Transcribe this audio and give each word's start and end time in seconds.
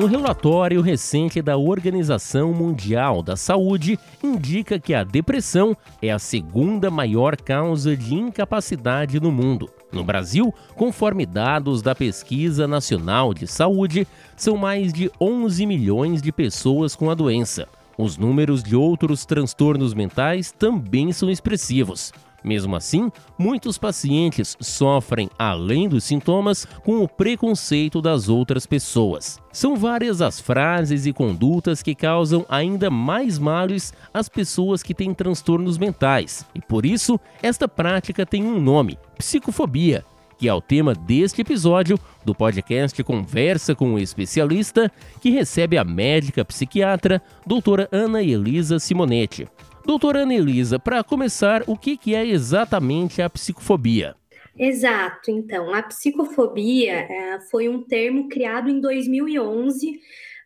Um 0.00 0.06
relatório 0.06 0.80
recente 0.80 1.42
da 1.42 1.58
Organização 1.58 2.54
Mundial 2.54 3.22
da 3.22 3.36
Saúde 3.36 3.98
indica 4.24 4.80
que 4.80 4.94
a 4.94 5.04
depressão 5.04 5.76
é 6.00 6.10
a 6.10 6.18
segunda 6.18 6.90
maior 6.90 7.36
causa 7.36 7.94
de 7.94 8.14
incapacidade 8.14 9.20
no 9.20 9.30
mundo. 9.30 9.68
No 9.92 10.02
Brasil, 10.02 10.54
conforme 10.74 11.26
dados 11.26 11.82
da 11.82 11.94
Pesquisa 11.94 12.66
Nacional 12.66 13.34
de 13.34 13.46
Saúde, 13.46 14.06
são 14.38 14.56
mais 14.56 14.90
de 14.90 15.10
11 15.20 15.66
milhões 15.66 16.22
de 16.22 16.32
pessoas 16.32 16.96
com 16.96 17.10
a 17.10 17.14
doença. 17.14 17.68
Os 17.98 18.16
números 18.16 18.62
de 18.62 18.74
outros 18.74 19.26
transtornos 19.26 19.92
mentais 19.92 20.50
também 20.50 21.12
são 21.12 21.28
expressivos. 21.28 22.10
Mesmo 22.42 22.74
assim, 22.76 23.10
muitos 23.38 23.76
pacientes 23.76 24.56
sofrem, 24.60 25.28
além 25.38 25.88
dos 25.88 26.04
sintomas, 26.04 26.66
com 26.84 27.02
o 27.02 27.08
preconceito 27.08 28.00
das 28.00 28.28
outras 28.28 28.66
pessoas. 28.66 29.38
São 29.52 29.76
várias 29.76 30.22
as 30.22 30.40
frases 30.40 31.06
e 31.06 31.12
condutas 31.12 31.82
que 31.82 31.94
causam 31.94 32.46
ainda 32.48 32.90
mais 32.90 33.38
males 33.38 33.92
às 34.12 34.28
pessoas 34.28 34.82
que 34.82 34.94
têm 34.94 35.12
transtornos 35.12 35.76
mentais, 35.76 36.46
e 36.54 36.60
por 36.60 36.86
isso 36.86 37.18
esta 37.42 37.68
prática 37.68 38.24
tem 38.24 38.44
um 38.44 38.60
nome: 38.60 38.98
psicofobia 39.18 40.04
que 40.40 40.48
é 40.48 40.54
o 40.54 40.60
tema 40.62 40.94
deste 40.94 41.42
episódio 41.42 42.00
do 42.24 42.34
podcast 42.34 43.04
Conversa 43.04 43.74
com 43.74 43.92
o 43.92 43.98
Especialista, 43.98 44.90
que 45.20 45.28
recebe 45.28 45.76
a 45.76 45.84
médica 45.84 46.42
psiquiatra 46.46 47.20
doutora 47.46 47.86
Ana 47.92 48.22
Elisa 48.22 48.78
Simonetti. 48.78 49.46
Doutora 49.84 50.22
Anelisa, 50.22 50.78
para 50.78 51.02
começar, 51.02 51.64
o 51.66 51.76
que, 51.76 51.96
que 51.96 52.14
é 52.14 52.26
exatamente 52.26 53.22
a 53.22 53.30
psicofobia? 53.30 54.14
Exato, 54.58 55.30
então, 55.30 55.72
a 55.72 55.82
psicofobia 55.82 56.92
é, 56.92 57.40
foi 57.50 57.68
um 57.68 57.82
termo 57.82 58.28
criado 58.28 58.68
em 58.68 58.78
2011 58.78 59.90
uh, 59.90 60.00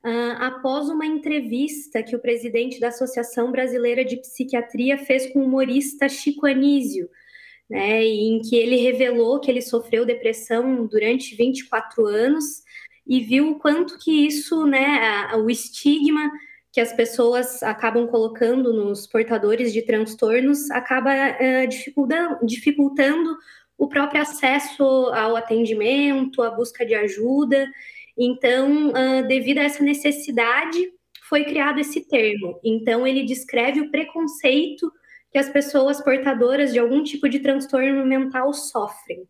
ah, 0.04 0.46
após 0.46 0.88
uma 0.88 1.04
entrevista 1.04 2.02
que 2.02 2.14
o 2.14 2.20
presidente 2.20 2.78
da 2.78 2.88
Associação 2.88 3.50
Brasileira 3.50 4.04
de 4.04 4.16
Psiquiatria 4.18 4.98
fez 4.98 5.32
com 5.32 5.40
o 5.40 5.44
humorista 5.44 6.08
Chico 6.08 6.46
Anísio, 6.46 7.08
né, 7.68 8.04
em 8.04 8.40
que 8.40 8.54
ele 8.54 8.76
revelou 8.76 9.40
que 9.40 9.50
ele 9.50 9.62
sofreu 9.62 10.06
depressão 10.06 10.86
durante 10.86 11.34
24 11.34 12.06
anos 12.06 12.62
e 13.06 13.20
viu 13.20 13.50
o 13.50 13.58
quanto 13.58 13.98
que 13.98 14.26
isso, 14.26 14.64
né, 14.66 15.34
o 15.34 15.50
estigma 15.50 16.30
que 16.74 16.80
as 16.80 16.92
pessoas 16.92 17.62
acabam 17.62 18.04
colocando 18.08 18.72
nos 18.72 19.06
portadores 19.06 19.72
de 19.72 19.80
transtornos 19.80 20.68
acaba 20.72 21.12
uh, 21.12 21.68
dificultando, 21.68 22.44
dificultando 22.44 23.36
o 23.78 23.86
próprio 23.86 24.20
acesso 24.20 24.82
ao 24.82 25.36
atendimento, 25.36 26.42
à 26.42 26.50
busca 26.50 26.84
de 26.84 26.92
ajuda. 26.92 27.64
Então, 28.18 28.88
uh, 28.88 29.24
devido 29.28 29.58
a 29.58 29.62
essa 29.62 29.84
necessidade, 29.84 30.90
foi 31.28 31.44
criado 31.44 31.78
esse 31.78 32.08
termo. 32.08 32.58
Então, 32.64 33.06
ele 33.06 33.22
descreve 33.22 33.80
o 33.80 33.90
preconceito 33.92 34.92
que 35.30 35.38
as 35.38 35.48
pessoas 35.48 36.02
portadoras 36.02 36.72
de 36.72 36.80
algum 36.80 37.04
tipo 37.04 37.28
de 37.28 37.38
transtorno 37.38 38.04
mental 38.04 38.52
sofrem. 38.52 39.28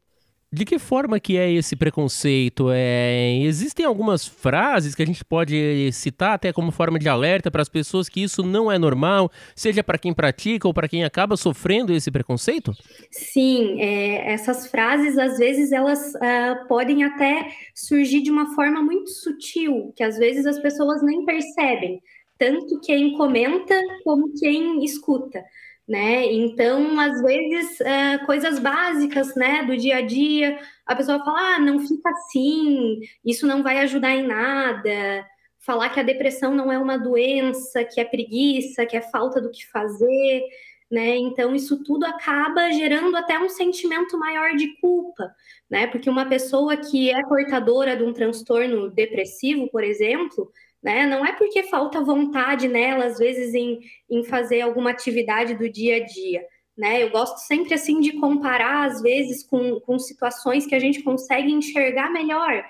De 0.54 0.64
que 0.64 0.78
forma 0.78 1.18
que 1.18 1.36
é 1.36 1.50
esse 1.50 1.74
preconceito? 1.74 2.68
É, 2.70 3.40
existem 3.40 3.84
algumas 3.84 4.24
frases 4.24 4.94
que 4.94 5.02
a 5.02 5.06
gente 5.06 5.24
pode 5.24 5.90
citar 5.92 6.34
até 6.34 6.52
como 6.52 6.70
forma 6.70 6.96
de 6.96 7.08
alerta 7.08 7.50
para 7.50 7.60
as 7.60 7.68
pessoas 7.68 8.08
que 8.08 8.22
isso 8.22 8.40
não 8.44 8.70
é 8.70 8.78
normal, 8.78 9.32
seja 9.56 9.82
para 9.82 9.98
quem 9.98 10.14
pratica 10.14 10.68
ou 10.68 10.72
para 10.72 10.86
quem 10.86 11.02
acaba 11.02 11.36
sofrendo 11.36 11.92
esse 11.92 12.08
preconceito? 12.08 12.72
Sim, 13.10 13.80
é, 13.80 14.32
essas 14.32 14.68
frases 14.68 15.18
às 15.18 15.38
vezes 15.38 15.72
elas 15.72 16.14
uh, 16.14 16.68
podem 16.68 17.02
até 17.02 17.48
surgir 17.74 18.22
de 18.22 18.30
uma 18.30 18.54
forma 18.54 18.80
muito 18.80 19.10
sutil, 19.10 19.92
que 19.96 20.04
às 20.04 20.16
vezes 20.16 20.46
as 20.46 20.60
pessoas 20.60 21.02
nem 21.02 21.24
percebem, 21.24 22.00
tanto 22.38 22.78
quem 22.78 23.14
comenta 23.14 23.74
como 24.04 24.32
quem 24.38 24.84
escuta 24.84 25.42
né? 25.88 26.32
Então, 26.32 26.98
às 26.98 27.20
vezes, 27.22 27.80
é, 27.80 28.18
coisas 28.18 28.58
básicas, 28.58 29.34
né, 29.34 29.62
do 29.64 29.76
dia 29.76 29.98
a 29.98 30.00
dia, 30.00 30.58
a 30.86 30.96
pessoa 30.96 31.22
fala, 31.24 31.56
ah, 31.56 31.58
não 31.58 31.78
fica 31.80 32.08
assim, 32.10 33.00
isso 33.24 33.46
não 33.46 33.62
vai 33.62 33.78
ajudar 33.80 34.10
em 34.12 34.26
nada. 34.26 35.26
Falar 35.60 35.90
que 35.90 36.00
a 36.00 36.02
depressão 36.02 36.54
não 36.54 36.72
é 36.72 36.78
uma 36.78 36.98
doença, 36.98 37.84
que 37.84 38.00
é 38.00 38.04
preguiça, 38.04 38.86
que 38.86 38.96
é 38.96 39.00
falta 39.00 39.40
do 39.40 39.50
que 39.50 39.66
fazer, 39.66 40.42
né? 40.90 41.16
Então, 41.16 41.54
isso 41.54 41.82
tudo 41.82 42.04
acaba 42.04 42.70
gerando 42.70 43.16
até 43.16 43.38
um 43.38 43.48
sentimento 43.48 44.18
maior 44.18 44.54
de 44.56 44.76
culpa, 44.80 45.34
né? 45.68 45.86
Porque 45.86 46.08
uma 46.08 46.26
pessoa 46.26 46.76
que 46.76 47.10
é 47.10 47.22
portadora 47.24 47.96
de 47.96 48.02
um 48.04 48.12
transtorno 48.12 48.90
depressivo, 48.90 49.68
por 49.70 49.82
exemplo, 49.82 50.50
né? 50.84 51.06
Não 51.06 51.24
é 51.24 51.32
porque 51.32 51.62
falta 51.62 52.02
vontade 52.02 52.68
nela, 52.68 53.06
às 53.06 53.16
vezes, 53.16 53.54
em, 53.54 53.80
em 54.10 54.22
fazer 54.22 54.60
alguma 54.60 54.90
atividade 54.90 55.54
do 55.54 55.66
dia 55.66 55.96
a 55.96 56.04
dia. 56.04 56.46
Né? 56.76 57.02
Eu 57.02 57.10
gosto 57.10 57.38
sempre 57.38 57.72
assim 57.72 58.00
de 58.00 58.12
comparar, 58.12 58.84
às 58.84 59.00
vezes, 59.00 59.42
com, 59.42 59.80
com 59.80 59.98
situações 59.98 60.66
que 60.66 60.74
a 60.74 60.78
gente 60.78 61.02
consegue 61.02 61.50
enxergar 61.50 62.12
melhor. 62.12 62.62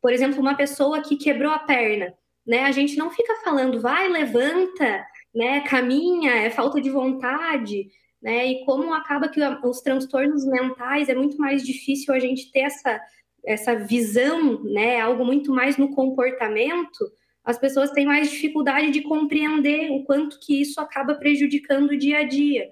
Por 0.00 0.12
exemplo, 0.12 0.40
uma 0.40 0.54
pessoa 0.54 1.02
que 1.02 1.16
quebrou 1.16 1.52
a 1.52 1.58
perna, 1.58 2.14
né? 2.46 2.64
A 2.64 2.70
gente 2.70 2.96
não 2.96 3.10
fica 3.10 3.34
falando, 3.44 3.80
vai, 3.80 4.08
levanta, 4.08 5.04
né? 5.34 5.60
Caminha, 5.62 6.36
é 6.36 6.50
falta 6.50 6.80
de 6.80 6.88
vontade, 6.88 7.90
né? 8.22 8.46
E 8.46 8.64
como 8.64 8.94
acaba 8.94 9.28
que 9.28 9.40
os 9.64 9.80
transtornos 9.82 10.46
mentais 10.46 11.08
é 11.08 11.14
muito 11.14 11.36
mais 11.36 11.62
difícil 11.66 12.14
a 12.14 12.18
gente 12.18 12.50
ter 12.52 12.60
essa, 12.60 13.00
essa 13.44 13.74
visão, 13.74 14.62
né? 14.62 15.00
Algo 15.00 15.24
muito 15.24 15.52
mais 15.52 15.76
no 15.76 15.90
comportamento 15.90 17.04
as 17.48 17.58
pessoas 17.58 17.90
têm 17.92 18.04
mais 18.04 18.30
dificuldade 18.30 18.90
de 18.90 19.00
compreender 19.00 19.90
o 19.90 20.04
quanto 20.04 20.38
que 20.38 20.60
isso 20.60 20.78
acaba 20.82 21.14
prejudicando 21.14 21.92
o 21.92 21.96
dia 21.96 22.18
a 22.18 22.22
dia. 22.22 22.70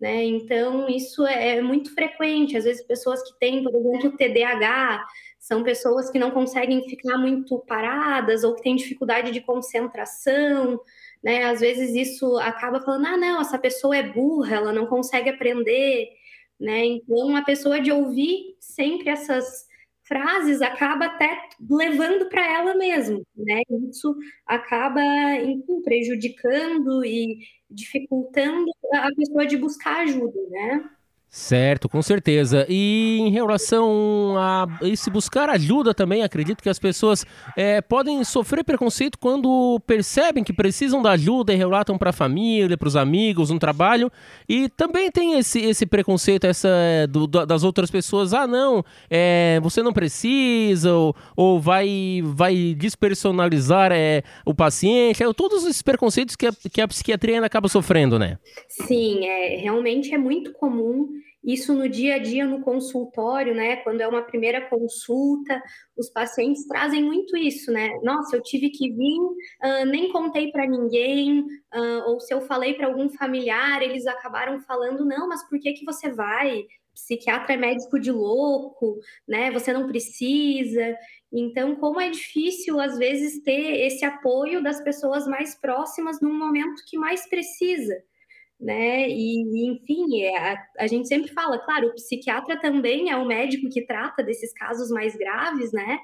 Né? 0.00 0.24
Então, 0.24 0.88
isso 0.88 1.24
é, 1.24 1.58
é 1.58 1.62
muito 1.62 1.94
frequente. 1.94 2.56
Às 2.56 2.64
vezes, 2.64 2.84
pessoas 2.84 3.22
que 3.22 3.38
têm, 3.38 3.62
por 3.62 3.72
exemplo, 3.72 4.16
TDAH, 4.16 5.06
são 5.38 5.62
pessoas 5.62 6.10
que 6.10 6.18
não 6.18 6.32
conseguem 6.32 6.82
ficar 6.88 7.16
muito 7.16 7.56
paradas 7.68 8.42
ou 8.42 8.56
que 8.56 8.62
têm 8.62 8.74
dificuldade 8.74 9.30
de 9.30 9.40
concentração. 9.40 10.80
Né? 11.22 11.44
Às 11.44 11.60
vezes, 11.60 11.94
isso 11.94 12.36
acaba 12.38 12.80
falando: 12.80 13.06
ah, 13.06 13.16
não, 13.16 13.40
essa 13.40 13.56
pessoa 13.56 13.96
é 13.96 14.02
burra, 14.02 14.56
ela 14.56 14.72
não 14.72 14.86
consegue 14.86 15.30
aprender. 15.30 16.08
Né? 16.58 16.84
Então, 16.84 17.36
a 17.36 17.42
pessoa 17.42 17.80
de 17.80 17.92
ouvir 17.92 18.56
sempre 18.58 19.08
essas 19.08 19.65
frases 20.06 20.62
acaba 20.62 21.06
até 21.06 21.48
levando 21.70 22.28
para 22.28 22.44
ela 22.46 22.74
mesmo, 22.76 23.24
né? 23.36 23.60
Isso 23.90 24.14
acaba 24.46 25.00
enfim, 25.42 25.82
prejudicando 25.82 27.04
e 27.04 27.38
dificultando 27.70 28.66
a 28.94 29.08
pessoa 29.16 29.46
de 29.46 29.56
buscar 29.56 30.02
ajuda, 30.02 30.38
né? 30.50 30.90
Certo, 31.36 31.86
com 31.86 32.00
certeza. 32.00 32.66
E 32.66 33.18
em 33.20 33.30
relação 33.30 34.36
a 34.38 34.66
esse 34.80 35.10
buscar 35.10 35.50
ajuda 35.50 35.92
também, 35.92 36.22
acredito 36.22 36.62
que 36.62 36.68
as 36.68 36.78
pessoas 36.78 37.26
é, 37.54 37.82
podem 37.82 38.24
sofrer 38.24 38.64
preconceito 38.64 39.18
quando 39.18 39.78
percebem 39.86 40.42
que 40.42 40.52
precisam 40.52 41.02
da 41.02 41.10
ajuda 41.10 41.52
e 41.52 41.56
relatam 41.56 41.98
para 41.98 42.08
a 42.08 42.12
família, 42.12 42.78
para 42.78 42.88
os 42.88 42.96
amigos, 42.96 43.50
no 43.50 43.58
trabalho. 43.58 44.10
E 44.48 44.70
também 44.70 45.10
tem 45.10 45.38
esse, 45.38 45.60
esse 45.60 45.84
preconceito 45.84 46.44
essa 46.44 46.70
do, 47.10 47.26
das 47.26 47.62
outras 47.62 47.90
pessoas. 47.90 48.32
Ah, 48.32 48.46
não, 48.46 48.82
é, 49.10 49.60
você 49.62 49.82
não 49.82 49.92
precisa, 49.92 50.94
ou, 50.94 51.14
ou 51.36 51.60
vai, 51.60 52.22
vai 52.24 52.74
despersonalizar 52.74 53.92
é, 53.92 54.22
o 54.44 54.54
paciente. 54.54 55.22
É, 55.22 55.30
todos 55.34 55.64
esses 55.66 55.82
preconceitos 55.82 56.34
que 56.34 56.46
a, 56.46 56.52
que 56.72 56.80
a 56.80 56.88
psiquiatria 56.88 57.34
ainda 57.34 57.46
acaba 57.46 57.68
sofrendo, 57.68 58.18
né? 58.18 58.38
Sim, 58.68 59.26
é, 59.26 59.58
realmente 59.58 60.14
é 60.14 60.18
muito 60.18 60.50
comum 60.52 61.25
isso 61.46 61.72
no 61.72 61.88
dia 61.88 62.16
a 62.16 62.18
dia 62.18 62.44
no 62.44 62.60
consultório, 62.60 63.54
né? 63.54 63.76
Quando 63.76 64.00
é 64.00 64.08
uma 64.08 64.22
primeira 64.22 64.68
consulta, 64.68 65.62
os 65.96 66.10
pacientes 66.10 66.66
trazem 66.66 67.04
muito 67.04 67.36
isso, 67.36 67.70
né? 67.70 67.88
Nossa, 68.02 68.36
eu 68.36 68.42
tive 68.42 68.68
que 68.70 68.90
vir, 68.90 69.20
uh, 69.20 69.86
nem 69.86 70.10
contei 70.10 70.50
para 70.50 70.66
ninguém, 70.66 71.40
uh, 71.42 72.08
ou 72.08 72.18
se 72.18 72.34
eu 72.34 72.40
falei 72.40 72.74
para 72.74 72.88
algum 72.88 73.08
familiar, 73.08 73.80
eles 73.80 74.08
acabaram 74.08 74.60
falando, 74.62 75.04
não, 75.04 75.28
mas 75.28 75.48
por 75.48 75.60
que 75.60 75.72
que 75.72 75.84
você 75.84 76.10
vai? 76.10 76.64
Psiquiatra 76.92 77.54
é 77.54 77.56
médico 77.56 78.00
de 78.00 78.10
louco, 78.10 78.98
né? 79.28 79.52
Você 79.52 79.72
não 79.72 79.86
precisa. 79.86 80.96
Então, 81.32 81.76
como 81.76 82.00
é 82.00 82.10
difícil 82.10 82.80
às 82.80 82.98
vezes 82.98 83.42
ter 83.44 83.86
esse 83.86 84.04
apoio 84.04 84.62
das 84.62 84.82
pessoas 84.82 85.28
mais 85.28 85.54
próximas 85.54 86.20
num 86.20 86.36
momento 86.36 86.82
que 86.88 86.98
mais 86.98 87.28
precisa 87.28 87.94
né? 88.58 89.08
E, 89.08 89.70
enfim, 89.70 90.22
é, 90.22 90.36
a, 90.36 90.66
a, 90.80 90.86
gente 90.86 91.08
sempre 91.08 91.30
fala, 91.32 91.58
claro, 91.58 91.88
o 91.88 91.94
psiquiatra 91.94 92.58
também 92.58 93.10
é 93.10 93.16
o 93.16 93.26
médico 93.26 93.68
que 93.68 93.86
trata 93.86 94.22
desses 94.22 94.52
casos 94.52 94.90
mais 94.90 95.16
graves, 95.16 95.72
né? 95.72 95.98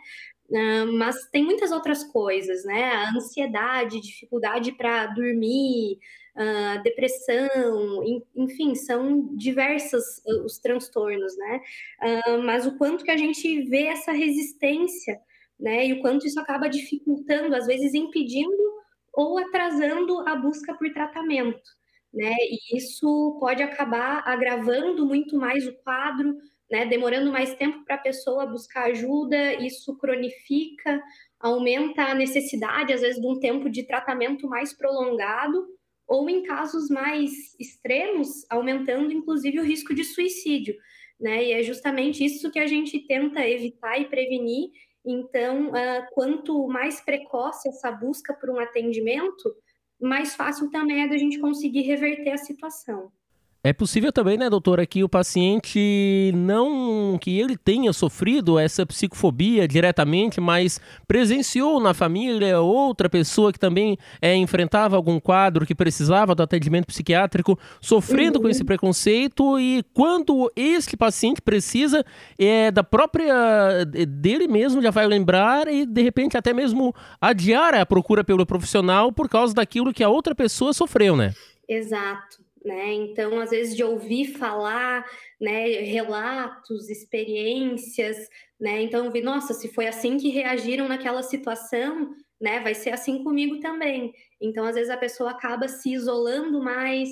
Uh, 0.50 0.92
mas 0.98 1.16
tem 1.30 1.44
muitas 1.44 1.72
outras 1.72 2.04
coisas, 2.04 2.64
né? 2.64 2.92
A 2.92 3.10
ansiedade, 3.16 4.00
dificuldade 4.00 4.72
para 4.72 5.06
dormir, 5.06 5.98
uh, 6.36 6.82
depressão, 6.82 8.02
enfim, 8.36 8.74
são 8.74 9.34
diversos 9.34 10.04
os 10.44 10.58
transtornos, 10.58 11.36
né? 11.38 11.60
Uh, 12.02 12.42
mas 12.42 12.66
o 12.66 12.76
quanto 12.76 13.04
que 13.04 13.10
a 13.10 13.16
gente 13.16 13.62
vê 13.62 13.86
essa 13.86 14.12
resistência 14.12 15.18
né? 15.62 15.86
E 15.86 15.92
o 15.92 16.00
quanto 16.00 16.26
isso 16.26 16.40
acaba 16.40 16.68
dificultando, 16.68 17.54
às 17.54 17.66
vezes 17.66 17.94
impedindo 17.94 18.82
ou 19.14 19.38
atrasando 19.38 20.28
a 20.28 20.34
busca 20.34 20.74
por 20.74 20.92
tratamento, 20.92 21.62
né? 22.12 22.34
E 22.40 22.76
isso 22.76 23.36
pode 23.40 23.62
acabar 23.62 24.22
agravando 24.26 25.06
muito 25.06 25.36
mais 25.36 25.66
o 25.66 25.72
quadro, 25.82 26.36
né? 26.70 26.86
Demorando 26.86 27.30
mais 27.30 27.54
tempo 27.54 27.84
para 27.84 27.96
a 27.96 28.02
pessoa 28.02 28.46
buscar 28.46 28.84
ajuda, 28.84 29.54
isso 29.54 29.96
cronifica, 29.98 31.02
aumenta 31.40 32.02
a 32.02 32.14
necessidade, 32.14 32.92
às 32.92 33.00
vezes, 33.00 33.20
de 33.20 33.26
um 33.26 33.38
tempo 33.38 33.68
de 33.70 33.82
tratamento 33.84 34.48
mais 34.48 34.72
prolongado, 34.72 35.66
ou 36.06 36.28
em 36.28 36.42
casos 36.42 36.90
mais 36.90 37.30
extremos, 37.58 38.44
aumentando 38.50 39.12
inclusive 39.12 39.60
o 39.60 39.64
risco 39.64 39.94
de 39.94 40.04
suicídio, 40.04 40.76
né? 41.20 41.44
E 41.44 41.52
é 41.52 41.62
justamente 41.62 42.24
isso 42.24 42.50
que 42.50 42.58
a 42.58 42.66
gente 42.66 42.98
tenta 43.06 43.46
evitar 43.48 43.98
e 43.98 44.06
prevenir 44.06 44.70
então, 45.04 45.70
uh, 45.70 46.06
quanto 46.12 46.66
mais 46.68 47.00
precoce 47.00 47.68
essa 47.68 47.90
busca 47.90 48.32
por 48.34 48.50
um 48.50 48.60
atendimento, 48.60 49.54
mais 50.02 50.34
fácil 50.34 50.70
também 50.70 51.02
é 51.02 51.08
da 51.08 51.16
gente 51.16 51.38
conseguir 51.38 51.82
reverter 51.82 52.32
a 52.32 52.38
situação. 52.38 53.12
É 53.64 53.72
possível 53.72 54.10
também, 54.10 54.36
né, 54.36 54.50
doutora, 54.50 54.84
que 54.84 55.04
o 55.04 55.08
paciente 55.08 56.32
não 56.34 57.16
que 57.16 57.38
ele 57.38 57.56
tenha 57.56 57.92
sofrido 57.92 58.58
essa 58.58 58.84
psicofobia 58.84 59.68
diretamente, 59.68 60.40
mas 60.40 60.80
presenciou 61.06 61.78
na 61.78 61.94
família 61.94 62.58
outra 62.58 63.08
pessoa 63.08 63.52
que 63.52 63.60
também 63.60 63.96
é, 64.20 64.34
enfrentava 64.34 64.96
algum 64.96 65.20
quadro 65.20 65.64
que 65.64 65.76
precisava 65.76 66.34
do 66.34 66.42
atendimento 66.42 66.86
psiquiátrico, 66.86 67.56
sofrendo 67.80 68.38
uhum. 68.38 68.42
com 68.42 68.48
esse 68.48 68.64
preconceito 68.64 69.60
e 69.60 69.84
quando 69.94 70.50
este 70.56 70.96
paciente 70.96 71.40
precisa 71.40 72.04
é 72.36 72.68
da 72.72 72.82
própria 72.82 73.84
dele 73.84 74.48
mesmo 74.48 74.82
já 74.82 74.90
vai 74.90 75.06
lembrar 75.06 75.68
e 75.68 75.86
de 75.86 76.02
repente 76.02 76.36
até 76.36 76.52
mesmo 76.52 76.92
adiar 77.20 77.74
a 77.74 77.86
procura 77.86 78.24
pelo 78.24 78.44
profissional 78.44 79.12
por 79.12 79.28
causa 79.28 79.54
daquilo 79.54 79.92
que 79.92 80.02
a 80.02 80.08
outra 80.08 80.34
pessoa 80.34 80.72
sofreu, 80.72 81.16
né? 81.16 81.32
Exato 81.68 82.41
né? 82.64 82.92
Então, 82.92 83.40
às 83.40 83.50
vezes, 83.50 83.76
de 83.76 83.82
ouvir 83.82 84.26
falar, 84.38 85.04
né, 85.40 85.66
relatos, 85.80 86.88
experiências, 86.88 88.28
né? 88.60 88.82
Então, 88.82 89.10
vi, 89.10 89.20
nossa, 89.20 89.52
se 89.54 89.68
foi 89.72 89.86
assim 89.86 90.16
que 90.16 90.28
reagiram 90.28 90.88
naquela 90.88 91.22
situação, 91.22 92.14
né, 92.40 92.60
vai 92.60 92.74
ser 92.74 92.90
assim 92.90 93.22
comigo 93.22 93.60
também. 93.60 94.12
Então, 94.40 94.64
às 94.64 94.74
vezes, 94.74 94.90
a 94.90 94.96
pessoa 94.96 95.30
acaba 95.30 95.68
se 95.68 95.92
isolando 95.92 96.62
mais, 96.62 97.08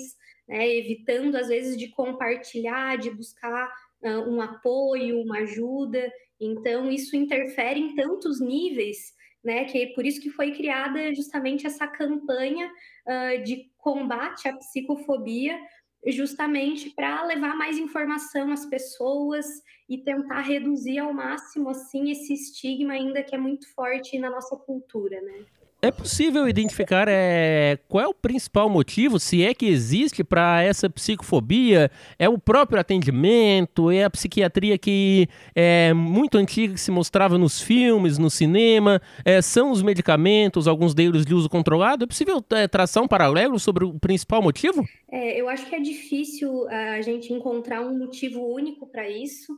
né, 0.47 0.69
evitando, 0.69 1.35
às 1.35 1.47
vezes, 1.47 1.77
de 1.77 1.89
compartilhar, 1.89 2.97
de 2.97 3.09
buscar 3.11 3.71
uh, 4.03 4.29
um 4.29 4.41
apoio, 4.41 5.21
uma 5.21 5.39
ajuda. 5.39 6.11
Então, 6.39 6.89
isso 6.91 7.15
interfere 7.15 7.79
em 7.79 7.95
tantos 7.95 8.39
níveis 8.39 9.13
né? 9.43 9.65
Que 9.65 9.83
é 9.83 9.93
por 9.93 10.05
isso 10.05 10.21
que 10.21 10.29
foi 10.29 10.51
criada 10.51 11.13
justamente 11.13 11.65
essa 11.65 11.87
campanha 11.87 12.71
uh, 13.07 13.43
de 13.43 13.71
combate 13.77 14.47
à 14.47 14.55
psicofobia, 14.57 15.59
justamente 16.07 16.89
para 16.89 17.23
levar 17.25 17.55
mais 17.55 17.77
informação 17.77 18.51
às 18.51 18.65
pessoas 18.65 19.45
e 19.87 19.97
tentar 19.97 20.41
reduzir 20.41 20.99
ao 20.99 21.13
máximo 21.13 21.69
assim 21.69 22.09
esse 22.09 22.33
estigma 22.33 22.93
ainda 22.93 23.23
que 23.23 23.35
é 23.35 23.37
muito 23.37 23.71
forte 23.73 24.17
na 24.17 24.29
nossa 24.29 24.55
cultura, 24.55 25.21
né? 25.21 25.45
É 25.83 25.89
possível 25.89 26.47
identificar 26.47 27.07
é, 27.09 27.79
qual 27.87 28.05
é 28.05 28.07
o 28.07 28.13
principal 28.13 28.69
motivo, 28.69 29.19
se 29.19 29.43
é 29.43 29.51
que 29.51 29.65
existe, 29.65 30.23
para 30.23 30.61
essa 30.61 30.87
psicofobia? 30.87 31.89
É 32.19 32.29
o 32.29 32.37
próprio 32.37 32.79
atendimento? 32.79 33.89
É 33.89 34.03
a 34.03 34.09
psiquiatria 34.09 34.77
que 34.77 35.27
é 35.55 35.91
muito 35.91 36.37
antiga, 36.37 36.75
que 36.75 36.79
se 36.79 36.91
mostrava 36.91 37.35
nos 37.35 37.59
filmes, 37.59 38.19
no 38.19 38.29
cinema? 38.29 39.01
É, 39.25 39.41
são 39.41 39.71
os 39.71 39.81
medicamentos, 39.81 40.67
alguns 40.67 40.93
deles 40.93 41.25
de 41.25 41.33
uso 41.33 41.49
controlado? 41.49 42.03
É 42.03 42.07
possível 42.07 42.45
é, 42.51 42.67
traçar 42.67 43.01
um 43.01 43.07
paralelo 43.07 43.57
sobre 43.57 43.83
o 43.83 43.99
principal 43.99 44.39
motivo? 44.39 44.87
É, 45.11 45.41
eu 45.41 45.49
acho 45.49 45.65
que 45.65 45.73
é 45.73 45.79
difícil 45.79 46.67
a 46.69 47.01
gente 47.01 47.33
encontrar 47.33 47.81
um 47.81 47.97
motivo 47.97 48.45
único 48.53 48.85
para 48.85 49.09
isso 49.09 49.51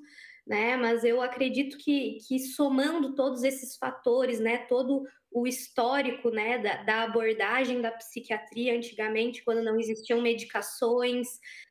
né? 0.45 0.75
Mas 0.75 1.03
eu 1.03 1.21
acredito 1.21 1.77
que, 1.77 2.17
que 2.27 2.39
somando 2.39 3.15
todos 3.15 3.43
esses 3.43 3.77
fatores, 3.77 4.39
né, 4.39 4.57
todo 4.57 5.03
o 5.33 5.47
histórico, 5.47 6.29
né, 6.29 6.59
da, 6.59 6.83
da, 6.83 7.03
abordagem 7.03 7.81
da 7.81 7.91
psiquiatria 7.91 8.75
antigamente, 8.75 9.43
quando 9.43 9.63
não 9.63 9.79
existiam 9.79 10.21
medicações, 10.21 11.27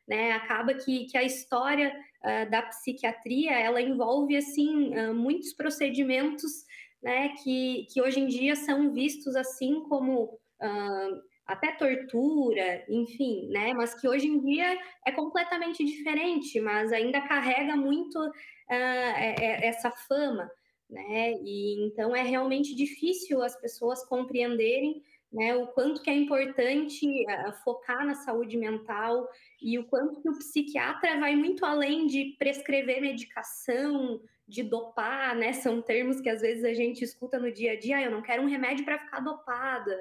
né, 0.06 0.32
acaba 0.32 0.74
que, 0.74 1.06
que 1.06 1.16
a 1.16 1.22
história 1.22 1.94
uh, 2.24 2.50
da 2.50 2.62
psiquiatria 2.62 3.52
ela 3.52 3.80
envolve 3.80 4.36
assim 4.36 4.98
uh, 4.98 5.14
muitos 5.14 5.52
procedimentos, 5.52 6.64
né, 7.02 7.30
que, 7.42 7.86
que 7.92 8.02
hoje 8.02 8.20
em 8.20 8.26
dia 8.26 8.56
são 8.56 8.92
vistos 8.92 9.36
assim 9.36 9.82
como 9.88 10.24
uh, 10.24 11.22
até 11.46 11.72
tortura, 11.72 12.84
enfim, 12.88 13.48
né? 13.48 13.74
Mas 13.74 13.94
que 13.94 14.08
hoje 14.08 14.26
em 14.26 14.40
dia 14.40 14.78
é 15.04 15.12
completamente 15.12 15.84
diferente, 15.84 16.60
mas 16.60 16.92
ainda 16.92 17.20
carrega 17.20 17.76
muito 17.76 18.18
uh, 18.18 18.32
essa 18.68 19.90
fama, 19.90 20.50
né? 20.92 21.32
E 21.42 21.84
então 21.86 22.14
é 22.14 22.22
realmente 22.22 22.74
difícil 22.74 23.42
as 23.42 23.58
pessoas 23.58 24.04
compreenderem 24.04 25.02
né, 25.32 25.56
o 25.56 25.68
quanto 25.68 26.02
que 26.02 26.10
é 26.10 26.14
importante 26.14 27.06
uh, 27.06 27.52
focar 27.64 28.04
na 28.04 28.14
saúde 28.14 28.54
mental 28.58 29.26
e 29.62 29.78
o 29.78 29.84
quanto 29.86 30.20
que 30.20 30.28
o 30.28 30.36
psiquiatra 30.36 31.18
vai 31.18 31.34
muito 31.34 31.64
além 31.64 32.06
de 32.06 32.36
prescrever 32.38 33.00
medicação, 33.00 34.20
de 34.46 34.62
dopar, 34.62 35.34
né? 35.34 35.54
São 35.54 35.80
termos 35.80 36.20
que 36.20 36.28
às 36.28 36.42
vezes 36.42 36.64
a 36.64 36.74
gente 36.74 37.02
escuta 37.02 37.38
no 37.38 37.50
dia 37.50 37.72
a 37.72 37.78
dia. 37.78 37.96
Ah, 37.96 38.02
eu 38.02 38.10
não 38.10 38.20
quero 38.20 38.42
um 38.42 38.48
remédio 38.48 38.84
para 38.84 38.98
ficar 38.98 39.20
dopada, 39.20 39.96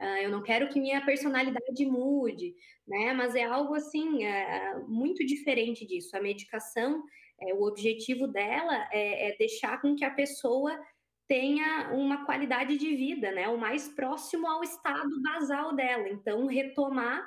uh, 0.00 0.16
eu 0.20 0.30
não 0.30 0.42
quero 0.42 0.68
que 0.68 0.80
minha 0.80 1.04
personalidade 1.04 1.86
mude, 1.86 2.52
né? 2.88 3.12
Mas 3.12 3.36
é 3.36 3.44
algo 3.44 3.74
assim 3.74 4.26
uh, 4.26 4.88
muito 4.88 5.24
diferente 5.24 5.86
disso. 5.86 6.16
A 6.16 6.20
medicação 6.20 7.04
é, 7.48 7.54
o 7.54 7.62
objetivo 7.62 8.26
dela 8.26 8.88
é, 8.92 9.30
é 9.30 9.36
deixar 9.36 9.80
com 9.80 9.94
que 9.94 10.04
a 10.04 10.10
pessoa 10.10 10.78
tenha 11.28 11.90
uma 11.92 12.24
qualidade 12.26 12.76
de 12.76 12.94
vida, 12.94 13.32
né? 13.32 13.48
O 13.48 13.56
mais 13.56 13.88
próximo 13.88 14.46
ao 14.46 14.62
estado 14.62 15.22
basal 15.22 15.74
dela. 15.74 16.08
Então, 16.08 16.46
retomar 16.46 17.26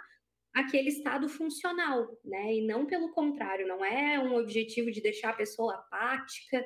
aquele 0.53 0.89
estado 0.89 1.27
funcional, 1.27 2.07
né? 2.23 2.55
E 2.55 2.65
não 2.65 2.85
pelo 2.85 3.11
contrário, 3.11 3.67
não 3.67 3.83
é 3.83 4.19
um 4.19 4.35
objetivo 4.35 4.91
de 4.91 5.01
deixar 5.01 5.31
a 5.31 5.35
pessoa 5.35 5.73
apática, 5.73 6.65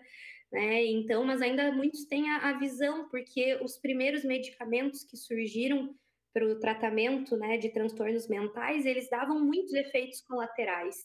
né? 0.51 0.85
Então, 0.85 1.23
mas 1.23 1.41
ainda 1.41 1.71
muitos 1.71 2.05
têm 2.05 2.29
a, 2.29 2.49
a 2.49 2.53
visão, 2.59 3.07
porque 3.09 3.57
os 3.63 3.77
primeiros 3.77 4.23
medicamentos 4.23 5.03
que 5.03 5.17
surgiram 5.17 5.95
para 6.33 6.45
o 6.45 6.59
tratamento, 6.59 7.35
né, 7.37 7.57
de 7.57 7.69
transtornos 7.69 8.27
mentais, 8.27 8.85
eles 8.85 9.09
davam 9.09 9.43
muitos 9.43 9.73
efeitos 9.73 10.21
colaterais. 10.21 10.95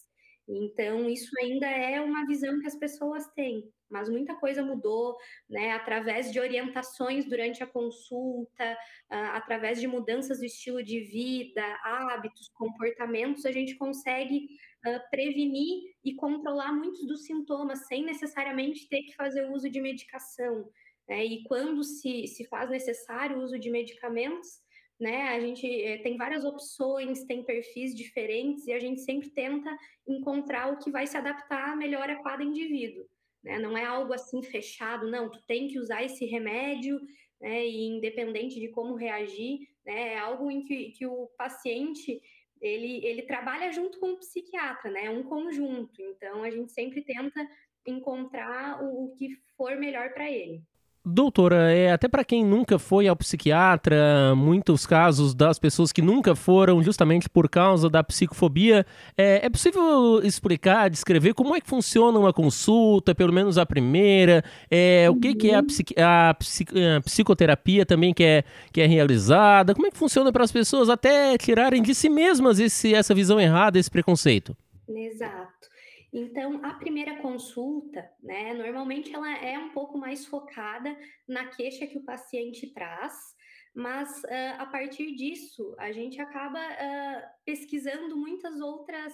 Então, 0.46 1.08
isso 1.08 1.30
ainda 1.42 1.66
é 1.66 2.00
uma 2.00 2.26
visão 2.26 2.60
que 2.60 2.66
as 2.66 2.76
pessoas 2.76 3.26
têm, 3.34 3.66
mas 3.88 4.10
muita 4.10 4.34
coisa 4.34 4.62
mudou, 4.62 5.16
né? 5.48 5.72
Através 5.72 6.30
de 6.30 6.38
orientações 6.38 7.24
durante 7.24 7.62
a 7.62 7.66
consulta, 7.66 8.72
uh, 9.10 9.32
através 9.32 9.80
de 9.80 9.86
mudanças 9.86 10.40
do 10.40 10.44
estilo 10.44 10.82
de 10.82 11.00
vida, 11.00 11.62
hábitos, 11.82 12.50
comportamentos, 12.50 13.46
a 13.46 13.52
gente 13.52 13.74
consegue 13.76 14.48
uh, 14.86 15.10
prevenir 15.10 15.94
e 16.04 16.14
controlar 16.14 16.72
muitos 16.72 17.06
dos 17.06 17.24
sintomas 17.24 17.86
sem 17.86 18.04
necessariamente 18.04 18.88
ter 18.88 19.02
que 19.02 19.14
fazer 19.14 19.50
uso 19.50 19.70
de 19.70 19.80
medicação. 19.80 20.68
Né? 21.08 21.24
E 21.24 21.44
quando 21.44 21.82
se, 21.82 22.26
se 22.26 22.44
faz 22.48 22.68
necessário 22.68 23.38
o 23.38 23.42
uso 23.42 23.58
de 23.58 23.70
medicamentos, 23.70 24.63
né? 24.98 25.28
A 25.28 25.40
gente 25.40 25.66
é, 25.66 25.98
tem 25.98 26.16
várias 26.16 26.44
opções, 26.44 27.24
tem 27.24 27.44
perfis 27.44 27.94
diferentes 27.94 28.66
e 28.66 28.72
a 28.72 28.78
gente 28.78 29.00
sempre 29.00 29.30
tenta 29.30 29.76
encontrar 30.06 30.72
o 30.72 30.78
que 30.78 30.90
vai 30.90 31.06
se 31.06 31.16
adaptar 31.16 31.76
melhor 31.76 32.08
a 32.08 32.22
cada 32.22 32.44
indivíduo. 32.44 33.04
Né? 33.42 33.58
Não 33.58 33.76
é 33.76 33.84
algo 33.84 34.12
assim 34.12 34.42
fechado, 34.42 35.10
não, 35.10 35.30
tu 35.30 35.42
tem 35.46 35.68
que 35.68 35.78
usar 35.78 36.02
esse 36.02 36.24
remédio, 36.24 37.00
né? 37.40 37.66
E 37.66 37.86
independente 37.88 38.58
de 38.58 38.68
como 38.68 38.94
reagir, 38.94 39.68
né? 39.84 40.14
É 40.14 40.18
algo 40.18 40.50
em 40.50 40.62
que, 40.62 40.92
que 40.92 41.06
o 41.06 41.26
paciente 41.36 42.22
ele, 42.60 43.04
ele 43.04 43.22
trabalha 43.22 43.70
junto 43.70 44.00
com 44.00 44.12
o 44.12 44.16
psiquiatra, 44.16 44.90
né? 44.90 45.06
É 45.06 45.10
um 45.10 45.24
conjunto. 45.24 46.00
Então 46.00 46.42
a 46.42 46.50
gente 46.50 46.72
sempre 46.72 47.02
tenta 47.02 47.46
encontrar 47.86 48.82
o, 48.82 49.04
o 49.04 49.14
que 49.14 49.36
for 49.56 49.76
melhor 49.76 50.14
para 50.14 50.30
ele. 50.30 50.62
Doutora, 51.06 51.70
é, 51.70 51.92
até 51.92 52.08
para 52.08 52.24
quem 52.24 52.42
nunca 52.42 52.78
foi 52.78 53.06
ao 53.06 53.14
psiquiatra, 53.14 54.34
muitos 54.34 54.86
casos 54.86 55.34
das 55.34 55.58
pessoas 55.58 55.92
que 55.92 56.00
nunca 56.00 56.34
foram 56.34 56.82
justamente 56.82 57.28
por 57.28 57.46
causa 57.46 57.90
da 57.90 58.02
psicofobia, 58.02 58.86
é, 59.14 59.44
é 59.44 59.50
possível 59.50 60.22
explicar, 60.24 60.88
descrever 60.88 61.34
como 61.34 61.54
é 61.54 61.60
que 61.60 61.68
funciona 61.68 62.18
uma 62.18 62.32
consulta, 62.32 63.14
pelo 63.14 63.34
menos 63.34 63.58
a 63.58 63.66
primeira, 63.66 64.42
é, 64.70 65.06
o 65.10 65.16
que, 65.16 65.34
que 65.34 65.50
é 65.50 65.56
a, 65.56 65.62
psiqui, 65.62 65.94
a, 66.00 66.30
a, 66.30 67.00
psicoterapia 67.02 67.84
também 67.84 68.14
que 68.14 68.24
é, 68.24 68.42
que 68.72 68.80
é 68.80 68.86
realizada, 68.86 69.74
como 69.74 69.86
é 69.86 69.90
que 69.90 69.98
funciona 69.98 70.32
para 70.32 70.44
as 70.44 70.52
pessoas 70.52 70.88
até 70.88 71.36
tirarem 71.36 71.82
de 71.82 71.94
si 71.94 72.08
mesmas 72.08 72.58
esse, 72.58 72.94
essa 72.94 73.14
visão 73.14 73.38
errada, 73.38 73.78
esse 73.78 73.90
preconceito? 73.90 74.56
Exato. 74.88 75.73
Então, 76.16 76.64
a 76.64 76.74
primeira 76.74 77.16
consulta, 77.16 78.08
né, 78.22 78.54
normalmente 78.54 79.12
ela 79.12 79.36
é 79.36 79.58
um 79.58 79.70
pouco 79.70 79.98
mais 79.98 80.24
focada 80.24 80.96
na 81.26 81.48
queixa 81.48 81.88
que 81.88 81.98
o 81.98 82.04
paciente 82.04 82.72
traz, 82.72 83.34
mas 83.74 84.22
uh, 84.22 84.60
a 84.60 84.66
partir 84.66 85.16
disso 85.16 85.74
a 85.76 85.90
gente 85.90 86.20
acaba 86.22 86.60
uh, 86.60 87.22
pesquisando 87.44 88.16
muitas 88.16 88.60
outras, 88.60 89.12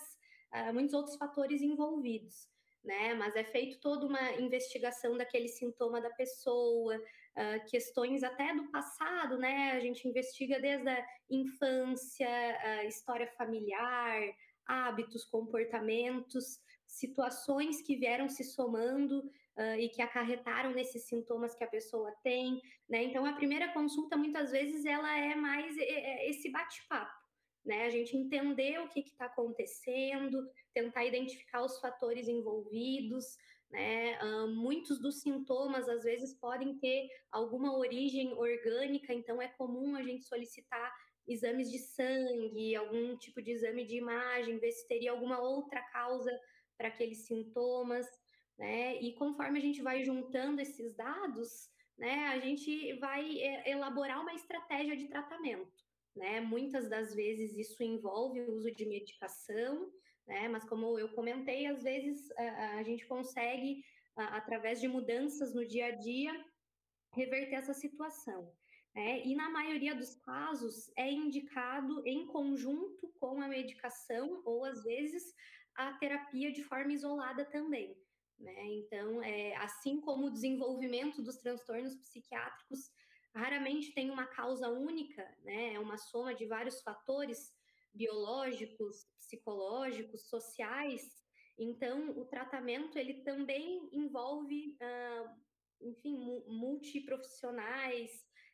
uh, 0.55 0.75
muitos 0.75 0.93
outros 0.93 1.17
fatores 1.17 1.63
envolvidos. 1.63 2.51
Né? 2.85 3.15
Mas 3.15 3.35
é 3.35 3.45
feito 3.45 3.81
toda 3.81 4.05
uma 4.05 4.33
investigação 4.33 5.17
daquele 5.17 5.49
sintoma 5.49 6.03
da 6.03 6.11
pessoa, 6.11 6.97
uh, 6.97 7.71
questões 7.71 8.23
até 8.23 8.55
do 8.55 8.71
passado, 8.71 9.39
né? 9.39 9.73
A 9.73 9.81
gente 9.81 10.07
investiga 10.07 10.61
desde 10.61 10.89
a 10.89 11.07
infância, 11.31 12.29
a 12.29 12.85
história 12.85 13.27
familiar, 13.39 14.23
hábitos, 14.67 15.25
comportamentos, 15.25 16.59
situações 16.91 17.81
que 17.83 17.97
vieram 17.97 18.29
se 18.29 18.43
somando 18.43 19.21
uh, 19.21 19.79
e 19.79 19.89
que 19.89 20.03
acarretaram 20.03 20.73
nesses 20.73 21.07
sintomas 21.07 21.55
que 21.55 21.65
a 21.65 21.69
pessoa 21.69 22.13
tem, 22.23 22.61
né? 22.89 23.05
Então 23.05 23.25
a 23.25 23.33
primeira 23.33 23.73
consulta 23.73 24.17
muitas 24.17 24.51
vezes 24.51 24.85
ela 24.85 25.17
é 25.17 25.35
mais 25.37 25.77
esse 25.79 26.51
bate-papo, 26.51 27.15
né? 27.65 27.85
A 27.85 27.91
gente 27.91 28.17
entender 28.17 28.81
o 28.81 28.89
que 28.89 29.01
está 29.01 29.27
acontecendo, 29.27 30.47
tentar 30.75 31.05
identificar 31.05 31.63
os 31.63 31.79
fatores 31.79 32.27
envolvidos, 32.27 33.25
né? 33.71 34.19
Uh, 34.21 34.49
muitos 34.49 35.01
dos 35.01 35.21
sintomas 35.21 35.89
às 35.89 36.03
vezes 36.03 36.35
podem 36.35 36.77
ter 36.81 37.09
alguma 37.31 37.77
origem 37.79 38.33
orgânica, 38.35 39.15
então 39.15 39.41
é 39.41 39.47
comum 39.47 39.95
a 39.95 40.03
gente 40.03 40.25
solicitar 40.25 40.93
exames 41.29 41.71
de 41.71 41.79
sangue, 41.79 42.75
algum 42.75 43.17
tipo 43.17 43.41
de 43.41 43.53
exame 43.53 43.87
de 43.87 43.97
imagem, 43.97 44.59
ver 44.59 44.73
se 44.73 44.89
teria 44.89 45.13
alguma 45.13 45.41
outra 45.41 45.81
causa 45.93 46.37
para 46.81 46.89
aqueles 46.89 47.27
sintomas, 47.27 48.07
né? 48.59 48.99
E 49.03 49.13
conforme 49.13 49.59
a 49.59 49.63
gente 49.63 49.83
vai 49.83 50.03
juntando 50.03 50.63
esses 50.63 50.97
dados, 50.97 51.69
né, 51.99 52.29
a 52.29 52.39
gente 52.39 52.95
vai 52.95 53.39
é, 53.39 53.71
elaborar 53.71 54.23
uma 54.23 54.33
estratégia 54.33 54.97
de 54.97 55.07
tratamento, 55.07 55.71
né? 56.17 56.41
Muitas 56.41 56.89
das 56.89 57.15
vezes 57.15 57.55
isso 57.55 57.83
envolve 57.83 58.41
o 58.41 58.55
uso 58.55 58.75
de 58.75 58.87
medicação, 58.87 59.93
né? 60.27 60.49
Mas 60.49 60.65
como 60.65 60.99
eu 60.99 61.11
comentei, 61.11 61.67
às 61.67 61.83
vezes 61.83 62.31
a, 62.39 62.79
a 62.79 62.83
gente 62.83 63.07
consegue, 63.07 63.85
a, 64.17 64.39
através 64.39 64.81
de 64.81 64.89
mudanças 64.89 65.55
no 65.55 65.67
dia 65.67 65.89
a 65.89 65.91
dia, 65.91 66.33
reverter 67.15 67.57
essa 67.57 67.75
situação. 67.75 68.51
Né? 68.95 69.25
E 69.27 69.35
na 69.35 69.51
maioria 69.51 69.95
dos 69.95 70.15
casos 70.15 70.91
é 70.97 71.11
indicado 71.13 72.03
em 72.07 72.27
conjunto 72.27 73.13
com 73.21 73.41
a 73.43 73.49
medicação 73.49 74.43
ou 74.47 74.65
às 74.65 74.83
vezes 74.83 75.30
a 75.89 75.95
terapia 75.95 76.53
de 76.53 76.63
forma 76.63 76.93
isolada 76.93 77.45
também. 77.45 77.97
Né? 78.39 78.67
Então, 78.67 79.23
é, 79.23 79.55
assim 79.57 80.01
como 80.01 80.27
o 80.27 80.31
desenvolvimento 80.31 81.23
dos 81.23 81.37
transtornos 81.37 81.95
psiquiátricos 81.97 82.91
raramente 83.35 83.93
tem 83.93 84.11
uma 84.11 84.27
causa 84.27 84.69
única, 84.69 85.23
né? 85.43 85.75
é 85.75 85.79
uma 85.79 85.97
soma 85.97 86.35
de 86.35 86.47
vários 86.47 86.81
fatores 86.83 87.53
biológicos, 87.93 89.07
psicológicos, 89.19 90.29
sociais. 90.29 91.03
Então, 91.59 92.19
o 92.19 92.25
tratamento 92.25 92.99
ele 92.99 93.23
também 93.23 93.89
envolve, 93.93 94.77
uh, 94.81 95.31
enfim, 95.81 96.43
multiprofissionais, 96.47 98.11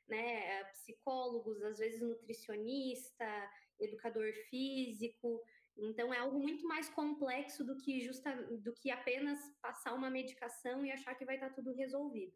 né, 0.09 0.65
psicólogos, 0.65 1.63
às 1.63 1.79
vezes 1.79 2.01
nutricionista, 2.01 3.51
educador 3.81 4.33
físico. 4.49 5.43
Então 5.79 6.13
é 6.13 6.19
algo 6.19 6.39
muito 6.39 6.67
mais 6.67 6.89
complexo 6.89 7.65
do 7.65 7.77
que 7.77 8.01
justa, 8.01 8.35
do 8.63 8.73
que 8.73 8.91
apenas 8.91 9.39
passar 9.61 9.95
uma 9.95 10.09
medicação 10.09 10.85
e 10.85 10.91
achar 10.91 11.15
que 11.15 11.25
vai 11.25 11.35
estar 11.35 11.51
tudo 11.51 11.75
resolvido, 11.75 12.35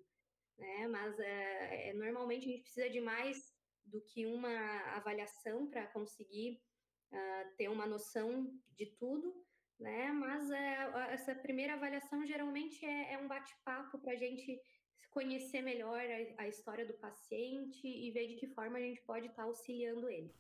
né? 0.58 0.86
Mas 0.88 1.18
é, 1.18 1.88
é 1.88 1.92
normalmente 1.94 2.46
a 2.46 2.52
gente 2.52 2.62
precisa 2.62 2.90
de 2.90 3.00
mais 3.00 3.54
do 3.86 4.00
que 4.02 4.26
uma 4.26 4.54
avaliação 4.94 5.68
para 5.68 5.86
conseguir 5.86 6.60
uh, 7.12 7.56
ter 7.56 7.68
uma 7.68 7.86
noção 7.86 8.52
de 8.76 8.86
tudo, 8.96 9.34
né? 9.78 10.12
Mas 10.12 10.50
é, 10.50 11.12
essa 11.12 11.34
primeira 11.34 11.72
avaliação 11.72 12.26
geralmente 12.26 12.84
é, 12.84 13.14
é 13.14 13.18
um 13.18 13.26
bate-papo 13.26 13.98
para 13.98 14.12
a 14.12 14.16
gente 14.16 14.60
conhecer 15.10 15.62
melhor 15.62 15.98
a, 15.98 16.42
a, 16.42 16.48
história 16.48 16.86
do 16.86 16.94
paciente 16.94 17.86
e 17.86 18.10
ver 18.12 18.28
de 18.28 18.36
que 18.36 18.46
forma 18.46 18.78
a 18.78 18.80
gente 18.80 19.02
pode 19.02 19.26
estar 19.26 19.42
tá 19.42 19.48
auxiliando 19.48 20.08
ele. 20.08 20.32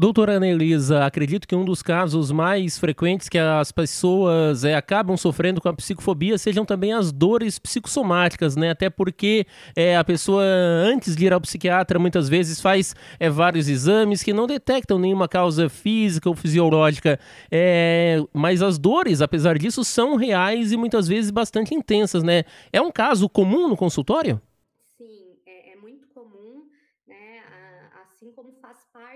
Doutora 0.00 0.38
Anelisa, 0.38 1.04
acredito 1.04 1.46
que 1.46 1.54
um 1.54 1.62
dos 1.62 1.82
casos 1.82 2.32
mais 2.32 2.78
frequentes 2.78 3.28
que 3.28 3.36
as 3.36 3.70
pessoas 3.70 4.64
é, 4.64 4.74
acabam 4.74 5.14
sofrendo 5.14 5.60
com 5.60 5.68
a 5.68 5.74
psicofobia 5.74 6.38
sejam 6.38 6.64
também 6.64 6.94
as 6.94 7.12
dores 7.12 7.58
psicossomáticas, 7.58 8.56
né? 8.56 8.70
Até 8.70 8.88
porque 8.88 9.46
é, 9.76 9.98
a 9.98 10.02
pessoa, 10.02 10.42
antes 10.42 11.14
de 11.14 11.26
ir 11.26 11.34
ao 11.34 11.40
psiquiatra, 11.42 11.98
muitas 11.98 12.30
vezes 12.30 12.62
faz 12.62 12.96
é, 13.18 13.28
vários 13.28 13.68
exames 13.68 14.22
que 14.22 14.32
não 14.32 14.46
detectam 14.46 14.98
nenhuma 14.98 15.28
causa 15.28 15.68
física 15.68 16.30
ou 16.30 16.34
fisiológica. 16.34 17.20
É, 17.52 18.22
mas 18.32 18.62
as 18.62 18.78
dores, 18.78 19.20
apesar 19.20 19.58
disso, 19.58 19.84
são 19.84 20.16
reais 20.16 20.72
e 20.72 20.78
muitas 20.78 21.08
vezes 21.08 21.30
bastante 21.30 21.74
intensas, 21.74 22.22
né? 22.22 22.44
É 22.72 22.80
um 22.80 22.90
caso 22.90 23.28
comum 23.28 23.68
no 23.68 23.76
consultório? 23.76 24.40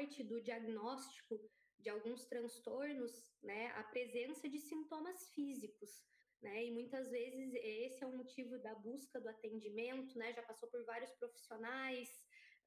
Parte 0.04 0.22
do 0.22 0.40
diagnóstico 0.42 1.40
de 1.78 1.88
alguns 1.88 2.26
transtornos, 2.26 3.10
né, 3.42 3.68
a 3.68 3.84
presença 3.84 4.48
de 4.48 4.58
sintomas 4.58 5.30
físicos, 5.34 5.90
né, 6.42 6.66
e 6.66 6.70
muitas 6.70 7.10
vezes 7.10 7.54
esse 7.54 8.04
é 8.04 8.06
o 8.06 8.16
motivo 8.16 8.58
da 8.58 8.74
busca 8.74 9.18
do 9.18 9.28
atendimento, 9.28 10.18
né, 10.18 10.32
já 10.34 10.42
passou 10.42 10.68
por 10.68 10.84
vários 10.84 11.10
profissionais, 11.12 12.08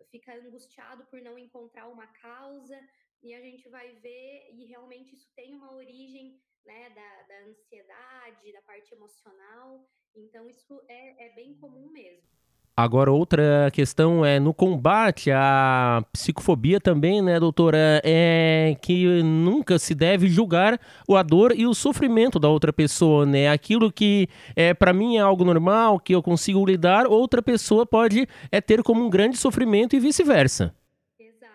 fica 0.10 0.34
angustiado 0.34 1.06
por 1.12 1.22
não 1.22 1.38
encontrar 1.38 1.88
uma 1.88 2.08
causa, 2.08 2.80
e 3.22 3.34
a 3.34 3.42
gente 3.42 3.70
vai 3.70 3.94
ver, 4.00 4.50
e 4.54 4.66
realmente 4.66 5.14
isso 5.14 5.32
tem 5.36 5.54
uma 5.54 5.76
origem, 5.76 6.42
né, 6.66 6.90
da, 6.90 7.24
da 7.24 7.46
ansiedade, 7.46 8.52
da 8.52 8.62
parte 8.64 8.94
emocional, 8.94 9.88
então 10.16 10.50
isso 10.50 10.84
é, 10.88 11.28
é 11.28 11.36
bem 11.36 11.56
comum 11.60 11.90
mesmo. 11.92 12.37
Agora, 12.80 13.12
outra 13.12 13.72
questão 13.74 14.24
é 14.24 14.40
no 14.40 14.54
combate 14.54 15.32
à 15.32 16.06
psicofobia 16.14 16.80
também, 16.80 17.24
né, 17.24 17.40
doutora? 17.40 18.00
É 18.04 18.78
que 18.80 19.24
nunca 19.24 19.80
se 19.80 19.96
deve 19.96 20.28
julgar 20.28 20.80
a 21.10 21.24
dor 21.24 21.54
e 21.58 21.66
o 21.66 21.74
sofrimento 21.74 22.38
da 22.38 22.48
outra 22.48 22.72
pessoa, 22.72 23.26
né? 23.26 23.50
Aquilo 23.50 23.92
que 23.92 24.30
é, 24.56 24.76
para 24.76 24.94
mim 24.94 25.18
é 25.18 25.22
algo 25.22 25.44
normal, 25.44 26.00
que 26.00 26.14
eu 26.14 26.22
consigo 26.22 26.64
lidar, 26.64 27.08
outra 27.08 27.42
pessoa 27.42 27.84
pode 27.84 28.28
é, 28.52 28.62
ter 28.62 28.84
como 28.84 29.04
um 29.04 29.10
grande 29.10 29.38
sofrimento 29.38 29.96
e 29.96 30.00
vice-versa. 30.00 30.72
Exato. 31.20 31.50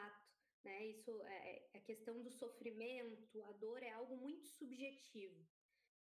Né? 0.65 0.87
Isso 0.91 1.13
é, 1.25 1.61
é 1.73 1.79
a 1.79 1.81
questão 1.87 2.21
do 2.21 2.33
sofrimento, 2.33 3.39
a 3.49 3.53
dor 3.61 3.79
é 3.81 3.93
algo 3.93 4.17
muito 4.17 4.45
subjetivo. 4.59 5.39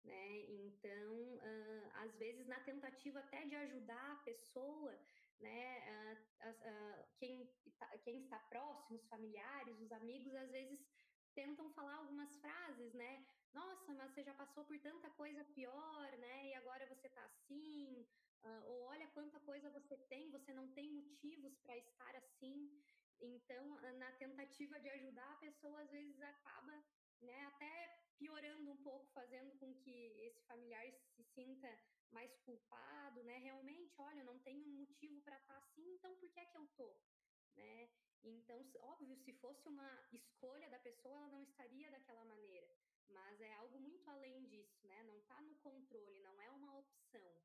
Né? 0.06 0.44
Então, 0.48 1.07
às 2.18 2.20
vezes, 2.20 2.48
na 2.48 2.60
tentativa 2.62 3.20
até 3.20 3.46
de 3.46 3.56
ajudar 3.56 4.12
a 4.12 4.24
pessoa, 4.24 4.92
né, 5.40 6.18
uh, 6.44 6.50
uh, 6.50 7.08
quem, 7.20 7.48
tá, 7.78 7.88
quem 8.00 8.24
está 8.24 8.40
próximo, 8.50 8.98
os 8.98 9.06
familiares, 9.06 9.80
os 9.80 9.92
amigos, 9.92 10.34
às 10.34 10.50
vezes 10.50 10.80
tentam 11.36 11.70
falar 11.74 11.98
algumas 11.98 12.36
frases, 12.38 12.92
né? 12.96 13.24
Nossa, 13.54 13.94
mas 13.94 14.12
você 14.12 14.24
já 14.24 14.34
passou 14.34 14.66
por 14.66 14.80
tanta 14.80 15.12
coisa 15.12 15.44
pior, 15.54 16.12
né? 16.18 16.48
E 16.48 16.54
agora 16.56 16.88
você 16.88 17.08
tá 17.10 17.24
assim. 17.26 18.08
Ou 18.66 18.82
olha 18.86 19.08
quanta 19.10 19.40
coisa 19.42 19.70
você 19.70 19.96
tem, 20.10 20.32
você 20.32 20.52
não 20.54 20.68
tem 20.74 20.92
motivos 20.92 21.56
para 21.60 21.78
estar 21.78 22.16
assim. 22.16 22.72
Então, 23.20 23.80
na 24.00 24.12
tentativa 24.14 24.80
de 24.80 24.90
ajudar, 24.90 25.32
a 25.34 25.38
pessoa 25.38 25.80
às 25.82 25.92
vezes 25.92 26.20
acaba, 26.22 26.84
né, 27.22 27.46
até 27.46 28.00
piorando 28.18 28.72
um 28.72 28.78
pouco, 28.78 29.12
fazendo 29.14 29.52
com 29.60 29.74
que 29.76 29.92
esse 30.28 30.42
familiar 30.46 30.92
se 31.16 31.24
sinta 31.24 31.70
mais 32.12 32.36
culpado, 32.40 33.24
né? 33.24 33.38
Realmente, 33.38 33.94
olha, 34.02 34.24
não 34.24 34.40
tenho 34.40 34.66
um 34.66 34.76
motivo 34.76 35.22
para 35.22 35.38
estar 35.38 35.54
tá 35.54 35.60
assim, 35.60 35.94
então 35.94 36.16
por 36.16 36.30
que 36.32 36.40
é 36.40 36.46
que 36.46 36.58
eu 36.58 36.68
tô, 36.76 36.96
né? 37.56 37.90
Então, 38.24 38.66
óbvio, 38.82 39.16
se 39.18 39.34
fosse 39.34 39.68
uma 39.68 40.08
escolha 40.12 40.70
da 40.70 40.80
pessoa, 40.80 41.16
ela 41.16 41.30
não 41.30 41.44
estaria 41.44 41.90
daquela 41.92 42.26
maneira, 42.26 42.76
mas 43.08 43.40
é 43.42 43.54
algo 43.54 43.80
muito 43.80 44.10
além 44.10 44.46
disso, 44.46 44.86
né? 44.88 45.04
Não 45.04 45.18
está 45.20 45.40
no 45.42 45.56
controle, 45.58 46.20
não 46.20 46.42
é 46.42 46.50
uma 46.52 46.78
opção. 46.78 47.42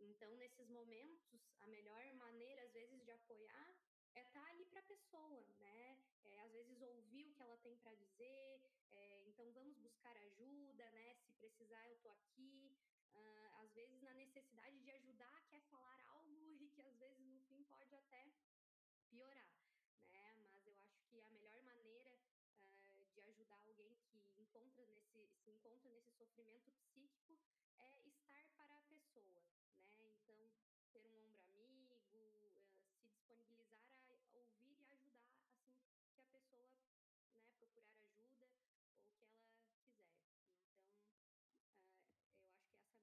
Então, 0.00 0.36
nesses 0.36 0.68
momentos, 0.68 1.40
a 1.60 1.66
melhor 1.66 2.04
maneira, 2.14 2.62
às 2.62 2.72
vezes, 2.72 3.02
de 3.04 3.10
apoiar 3.10 3.76
é 4.14 4.22
estar 4.22 4.42
tá 4.42 4.48
ali 4.50 4.64
para 4.66 4.80
a 4.80 4.84
pessoa, 4.84 5.46
né? 5.60 5.98
É, 6.24 6.40
às 6.40 6.52
vezes 6.52 6.80
ouvir 6.80 7.26
o 7.26 7.34
que 7.34 7.42
ela 7.42 7.56
tem 7.58 7.76
para 7.78 7.94
dizer, 7.94 8.60
é, 8.92 9.24
então 9.26 9.52
vamos 9.52 9.76
buscar 9.78 10.16
ajuda, 10.16 10.90
né? 10.92 11.14
Se 11.26 11.32
precisar, 11.34 11.88
eu 11.88 11.96
tô 11.98 12.10
aqui. 12.10 12.74
Uh, 13.14 13.62
às 13.62 13.70
vezes 13.72 14.02
na 14.02 14.14
necessidade 14.14 14.78
de 14.80 14.90
ajudar, 14.90 15.46
quer 15.48 15.60
falar 15.70 15.98
algo 16.10 16.56
e 16.60 16.68
que 16.68 16.82
às 16.82 16.96
vezes 16.96 17.24
no 17.26 17.40
fim 17.48 17.62
pode 17.64 17.94
até 17.94 18.26
piorar, 19.08 19.54
né? 20.10 20.34
Mas 20.42 20.66
eu 20.66 20.76
acho 20.78 21.00
que 21.08 21.20
a 21.20 21.30
melhor 21.30 21.62
maneira 21.62 22.18
uh, 22.96 23.06
de 23.14 23.20
ajudar 23.22 23.60
alguém 23.60 23.96
que 24.10 24.40
encontra 24.40 24.84
nesse, 24.86 25.28
se 25.44 25.50
encontra 25.50 25.90
nesse 25.90 26.12
sofrimento 26.16 26.70
psíquico 26.72 27.38
pessoa, 28.94 29.40
né? 29.40 29.62
Então, 29.98 30.36
ter 30.92 31.06
um 31.06 31.34
ombro 31.34 31.64
amigo, 31.64 31.94
uh, 32.12 32.62
se 32.96 33.06
disponibilizar 33.06 33.86
a 34.08 34.10
ouvir 34.34 34.80
e 34.80 34.92
ajudar 34.92 35.30
assim 35.30 35.62
que 36.14 36.20
a 36.20 36.24
pessoa, 36.24 36.68
né, 36.68 37.48
procurar 37.56 37.94
ajuda 37.94 38.44
ou 38.44 38.50
que 38.58 38.74
ela 38.74 38.98
quiser. 38.98 38.98
Então, 39.14 39.30
uh, 40.90 41.78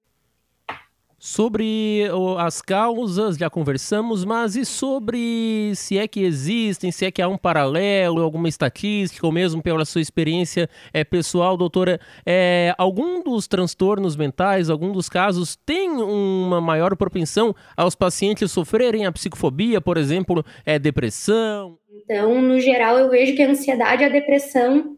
eu 0.08 0.76
acho 0.76 0.94
que 0.94 1.02
essa 1.02 1.11
Sobre 1.24 2.02
as 2.36 2.60
causas 2.60 3.36
já 3.36 3.48
conversamos, 3.48 4.24
mas 4.24 4.56
e 4.56 4.64
sobre 4.64 5.72
se 5.76 5.96
é 5.96 6.08
que 6.08 6.24
existem, 6.24 6.90
se 6.90 7.04
é 7.04 7.12
que 7.12 7.22
há 7.22 7.28
um 7.28 7.38
paralelo, 7.38 8.20
alguma 8.20 8.48
estatística, 8.48 9.24
ou 9.24 9.30
mesmo 9.30 9.62
pela 9.62 9.84
sua 9.84 10.00
experiência 10.00 10.68
é, 10.92 11.04
pessoal, 11.04 11.56
doutora, 11.56 12.00
é, 12.26 12.74
algum 12.76 13.22
dos 13.22 13.46
transtornos 13.46 14.16
mentais, 14.16 14.68
algum 14.68 14.90
dos 14.90 15.08
casos 15.08 15.54
tem 15.54 15.90
uma 15.90 16.60
maior 16.60 16.96
propensão 16.96 17.54
aos 17.76 17.94
pacientes 17.94 18.50
sofrerem 18.50 19.06
a 19.06 19.12
psicofobia, 19.12 19.80
por 19.80 19.96
exemplo, 19.96 20.44
é, 20.66 20.76
depressão? 20.76 21.78
Então, 21.88 22.42
no 22.42 22.58
geral, 22.58 22.98
eu 22.98 23.08
vejo 23.08 23.36
que 23.36 23.44
a 23.44 23.48
ansiedade 23.48 24.02
e 24.02 24.06
a 24.06 24.08
depressão 24.08 24.96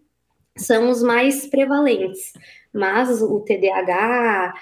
são 0.56 0.88
os 0.88 1.02
mais 1.02 1.46
prevalentes, 1.46 2.32
mas 2.74 3.22
o 3.22 3.40
TDAH, 3.40 4.52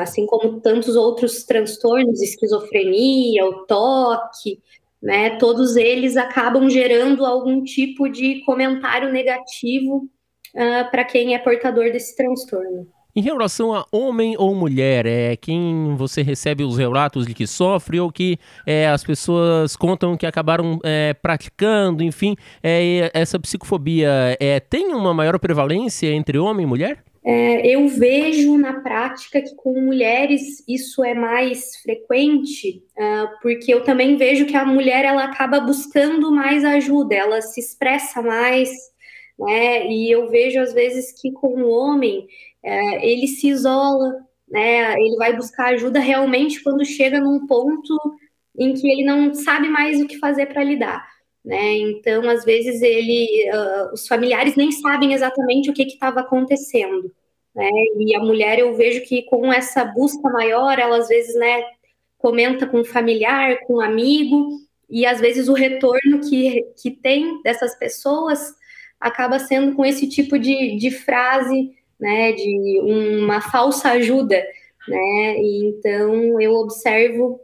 assim 0.00 0.26
como 0.26 0.60
tantos 0.60 0.96
outros 0.96 1.44
transtornos, 1.44 2.22
esquizofrenia, 2.22 3.44
o 3.44 3.66
toque, 3.66 4.60
né, 5.02 5.36
todos 5.36 5.76
eles 5.76 6.16
acabam 6.16 6.68
gerando 6.68 7.24
algum 7.24 7.62
tipo 7.62 8.08
de 8.08 8.42
comentário 8.44 9.12
negativo 9.12 10.08
uh, 10.54 10.90
para 10.90 11.04
quem 11.04 11.34
é 11.34 11.38
portador 11.38 11.92
desse 11.92 12.16
transtorno. 12.16 12.86
Em 13.16 13.22
relação 13.22 13.74
a 13.74 13.84
homem 13.90 14.36
ou 14.38 14.54
mulher, 14.54 15.04
é 15.04 15.34
quem 15.34 15.96
você 15.96 16.22
recebe 16.22 16.62
os 16.62 16.78
relatos 16.78 17.26
de 17.26 17.34
que 17.34 17.48
sofre 17.48 17.98
ou 17.98 18.12
que 18.12 18.38
é, 18.64 18.86
as 18.86 19.02
pessoas 19.02 19.74
contam 19.74 20.16
que 20.16 20.24
acabaram 20.24 20.78
é, 20.84 21.14
praticando, 21.14 22.04
enfim, 22.04 22.36
é, 22.62 23.10
essa 23.12 23.36
psicofobia 23.40 24.36
é, 24.38 24.60
tem 24.60 24.94
uma 24.94 25.12
maior 25.12 25.36
prevalência 25.40 26.12
entre 26.12 26.38
homem 26.38 26.62
e 26.64 26.68
mulher? 26.68 27.02
É, 27.30 27.66
eu 27.66 27.86
vejo 27.88 28.56
na 28.56 28.80
prática 28.80 29.42
que 29.42 29.54
com 29.54 29.78
mulheres 29.78 30.64
isso 30.66 31.04
é 31.04 31.12
mais 31.12 31.76
frequente, 31.76 32.82
uh, 32.96 33.28
porque 33.42 33.74
eu 33.74 33.84
também 33.84 34.16
vejo 34.16 34.46
que 34.46 34.56
a 34.56 34.64
mulher 34.64 35.04
ela 35.04 35.24
acaba 35.24 35.60
buscando 35.60 36.32
mais 36.32 36.64
ajuda, 36.64 37.14
ela 37.14 37.42
se 37.42 37.60
expressa 37.60 38.22
mais, 38.22 38.70
né? 39.38 39.86
E 39.88 40.10
eu 40.10 40.30
vejo 40.30 40.58
às 40.58 40.72
vezes 40.72 41.12
que 41.20 41.30
com 41.30 41.64
o 41.64 41.68
homem 41.68 42.26
uh, 42.64 42.98
ele 43.02 43.26
se 43.26 43.48
isola, 43.48 44.24
né? 44.48 44.94
Ele 44.94 45.16
vai 45.16 45.36
buscar 45.36 45.74
ajuda 45.74 46.00
realmente 46.00 46.62
quando 46.62 46.82
chega 46.82 47.20
num 47.20 47.46
ponto 47.46 47.94
em 48.58 48.72
que 48.72 48.88
ele 48.90 49.04
não 49.04 49.34
sabe 49.34 49.68
mais 49.68 50.00
o 50.00 50.06
que 50.06 50.16
fazer 50.18 50.46
para 50.46 50.64
lidar. 50.64 51.06
Né? 51.44 51.78
Então, 51.78 52.28
às 52.28 52.44
vezes, 52.44 52.82
ele, 52.82 53.50
uh, 53.50 53.92
os 53.94 54.06
familiares 54.06 54.56
nem 54.56 54.72
sabem 54.72 55.14
exatamente 55.14 55.70
o 55.70 55.74
que 55.74 55.82
estava 55.82 56.20
acontecendo. 56.20 57.10
Né? 57.58 57.68
E 57.96 58.14
a 58.14 58.20
mulher, 58.20 58.60
eu 58.60 58.76
vejo 58.76 59.04
que 59.04 59.24
com 59.24 59.52
essa 59.52 59.84
busca 59.84 60.30
maior, 60.30 60.78
ela 60.78 60.96
às 60.96 61.08
vezes 61.08 61.34
né, 61.34 61.64
comenta 62.16 62.68
com 62.68 62.78
um 62.80 62.84
familiar, 62.84 63.58
com 63.66 63.74
um 63.74 63.80
amigo, 63.80 64.60
e 64.88 65.04
às 65.04 65.20
vezes 65.20 65.48
o 65.48 65.54
retorno 65.54 66.20
que, 66.20 66.62
que 66.80 66.92
tem 66.92 67.42
dessas 67.42 67.76
pessoas 67.76 68.54
acaba 69.00 69.40
sendo 69.40 69.74
com 69.74 69.84
esse 69.84 70.08
tipo 70.08 70.38
de, 70.38 70.76
de 70.76 70.92
frase, 70.92 71.72
né, 71.98 72.30
de 72.30 72.80
uma 72.80 73.40
falsa 73.40 73.90
ajuda, 73.90 74.40
né? 74.86 75.36
E 75.40 75.64
então 75.64 76.40
eu 76.40 76.52
observo 76.54 77.40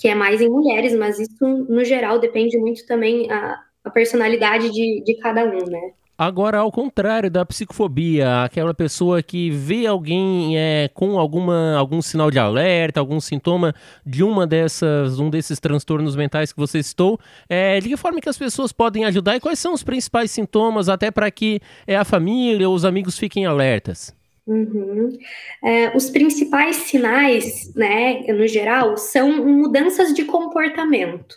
que 0.00 0.08
é 0.08 0.14
mais 0.14 0.40
em 0.40 0.48
mulheres, 0.48 0.94
mas 0.94 1.18
isso 1.18 1.46
no 1.46 1.84
geral 1.84 2.18
depende 2.18 2.56
muito 2.56 2.86
também 2.86 3.30
a, 3.30 3.62
a 3.84 3.90
personalidade 3.90 4.70
de, 4.70 5.02
de 5.04 5.14
cada 5.18 5.44
um, 5.44 5.66
né? 5.66 5.92
Agora, 6.16 6.58
ao 6.58 6.70
contrário 6.70 7.30
da 7.30 7.44
psicofobia, 7.44 8.44
aquela 8.44 8.74
pessoa 8.74 9.22
que 9.22 9.50
vê 9.50 9.86
alguém 9.86 10.58
é, 10.58 10.88
com 10.92 11.18
alguma, 11.18 11.74
algum 11.76 12.02
sinal 12.02 12.30
de 12.30 12.38
alerta, 12.38 13.00
algum 13.00 13.18
sintoma 13.18 13.74
de 14.04 14.22
uma 14.22 14.46
dessas, 14.46 15.18
um 15.18 15.30
desses 15.30 15.58
transtornos 15.58 16.14
mentais 16.14 16.52
que 16.52 16.58
você 16.58 16.82
citou, 16.82 17.18
é, 17.48 17.80
de 17.80 17.88
que 17.88 17.96
forma 17.96 18.20
que 18.20 18.28
as 18.28 18.38
pessoas 18.38 18.72
podem 18.72 19.04
ajudar 19.06 19.36
e 19.36 19.40
quais 19.40 19.58
são 19.58 19.72
os 19.72 19.82
principais 19.82 20.30
sintomas, 20.30 20.88
até 20.88 21.10
para 21.10 21.30
que 21.30 21.60
é, 21.86 21.96
a 21.96 22.04
família 22.04 22.68
ou 22.68 22.74
os 22.74 22.84
amigos 22.84 23.18
fiquem 23.18 23.46
alertas? 23.46 24.14
Uhum. 24.46 25.16
É, 25.64 25.96
os 25.96 26.10
principais 26.10 26.76
sinais, 26.76 27.72
né, 27.74 28.20
no 28.32 28.46
geral, 28.46 28.96
são 28.96 29.44
mudanças 29.44 30.12
de 30.12 30.24
comportamento. 30.24 31.36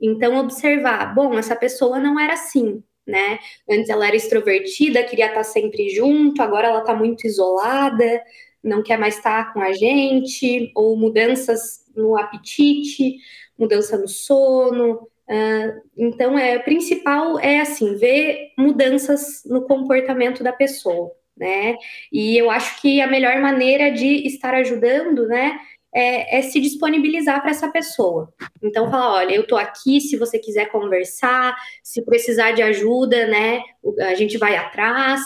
Então, 0.00 0.38
observar, 0.38 1.14
bom, 1.14 1.38
essa 1.38 1.54
pessoa 1.54 1.98
não 1.98 2.18
era 2.18 2.34
assim, 2.34 2.82
né? 3.06 3.38
Antes 3.68 3.88
ela 3.88 4.06
era 4.06 4.16
extrovertida, 4.16 5.04
queria 5.04 5.26
estar 5.26 5.44
sempre 5.44 5.90
junto, 5.90 6.42
agora 6.42 6.68
ela 6.68 6.80
está 6.80 6.94
muito 6.94 7.26
isolada, 7.26 8.22
não 8.62 8.82
quer 8.82 8.98
mais 8.98 9.16
estar 9.16 9.52
com 9.52 9.60
a 9.60 9.72
gente, 9.72 10.72
ou 10.74 10.96
mudanças 10.96 11.84
no 11.94 12.16
apetite, 12.16 13.16
mudança 13.58 13.98
no 13.98 14.08
sono. 14.08 15.08
Uh, 15.28 15.82
então, 15.96 16.38
é, 16.38 16.56
o 16.56 16.64
principal 16.64 17.38
é 17.38 17.60
assim, 17.60 17.96
ver 17.96 18.52
mudanças 18.58 19.42
no 19.46 19.62
comportamento 19.62 20.42
da 20.42 20.52
pessoa 20.52 21.12
né? 21.36 21.76
E 22.12 22.36
eu 22.38 22.50
acho 22.50 22.80
que 22.80 23.00
a 23.00 23.06
melhor 23.06 23.40
maneira 23.40 23.90
de 23.90 24.26
estar 24.26 24.54
ajudando, 24.54 25.26
né, 25.26 25.58
é, 25.94 26.38
é 26.38 26.42
se 26.42 26.60
disponibilizar 26.60 27.40
para 27.40 27.50
essa 27.50 27.68
pessoa. 27.68 28.32
Então, 28.62 28.90
falar: 28.90 29.14
olha, 29.14 29.34
eu 29.34 29.42
estou 29.42 29.56
aqui, 29.56 30.00
se 30.00 30.16
você 30.16 30.38
quiser 30.38 30.70
conversar, 30.70 31.56
se 31.82 32.02
precisar 32.02 32.52
de 32.52 32.62
ajuda, 32.62 33.26
né, 33.26 33.62
a 34.00 34.14
gente 34.14 34.36
vai 34.36 34.56
atrás. 34.56 35.20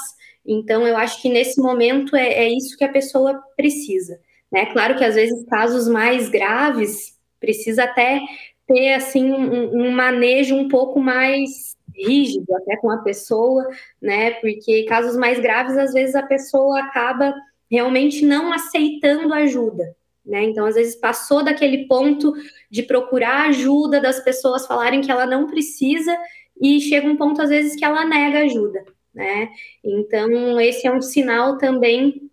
Então, 0.46 0.86
eu 0.86 0.96
acho 0.96 1.20
que 1.20 1.28
nesse 1.28 1.60
momento 1.60 2.14
é, 2.14 2.28
é 2.28 2.48
isso 2.48 2.76
que 2.76 2.84
a 2.84 2.92
pessoa 2.92 3.42
precisa. 3.56 4.20
Né? 4.50 4.66
Claro 4.66 4.96
que 4.96 5.04
às 5.04 5.14
vezes 5.14 5.44
casos 5.46 5.88
mais 5.88 6.28
graves 6.28 7.18
precisa 7.38 7.84
até 7.84 8.20
ter 8.66 8.94
assim 8.94 9.30
um, 9.32 9.86
um 9.86 9.90
manejo 9.90 10.54
um 10.54 10.68
pouco 10.68 11.00
mais 11.00 11.76
rígido 11.94 12.54
até 12.54 12.76
com 12.76 12.90
a 12.90 12.98
pessoa, 12.98 13.66
né? 14.00 14.32
Porque 14.32 14.84
casos 14.84 15.16
mais 15.16 15.40
graves, 15.40 15.76
às 15.76 15.92
vezes 15.92 16.14
a 16.14 16.22
pessoa 16.22 16.80
acaba 16.80 17.34
realmente 17.70 18.24
não 18.24 18.52
aceitando 18.52 19.34
ajuda, 19.34 19.96
né? 20.28 20.44
Então, 20.44 20.66
às 20.66 20.74
vezes 20.74 20.94
passou 20.94 21.42
daquele 21.42 21.86
ponto 21.88 22.34
de 22.70 22.82
procurar 22.82 23.48
ajuda, 23.48 24.00
das 24.00 24.20
pessoas 24.20 24.66
falarem 24.66 25.00
que 25.00 25.10
ela 25.10 25.24
não 25.24 25.46
precisa 25.46 26.14
e 26.60 26.80
chega 26.80 27.08
um 27.08 27.16
ponto 27.16 27.40
às 27.40 27.48
vezes 27.48 27.74
que 27.74 27.84
ela 27.84 28.04
nega 28.04 28.40
ajuda, 28.40 28.84
né? 29.14 29.48
Então, 29.82 30.60
esse 30.60 30.86
é 30.86 30.92
um 30.92 31.00
sinal 31.00 31.56
também 31.56 32.30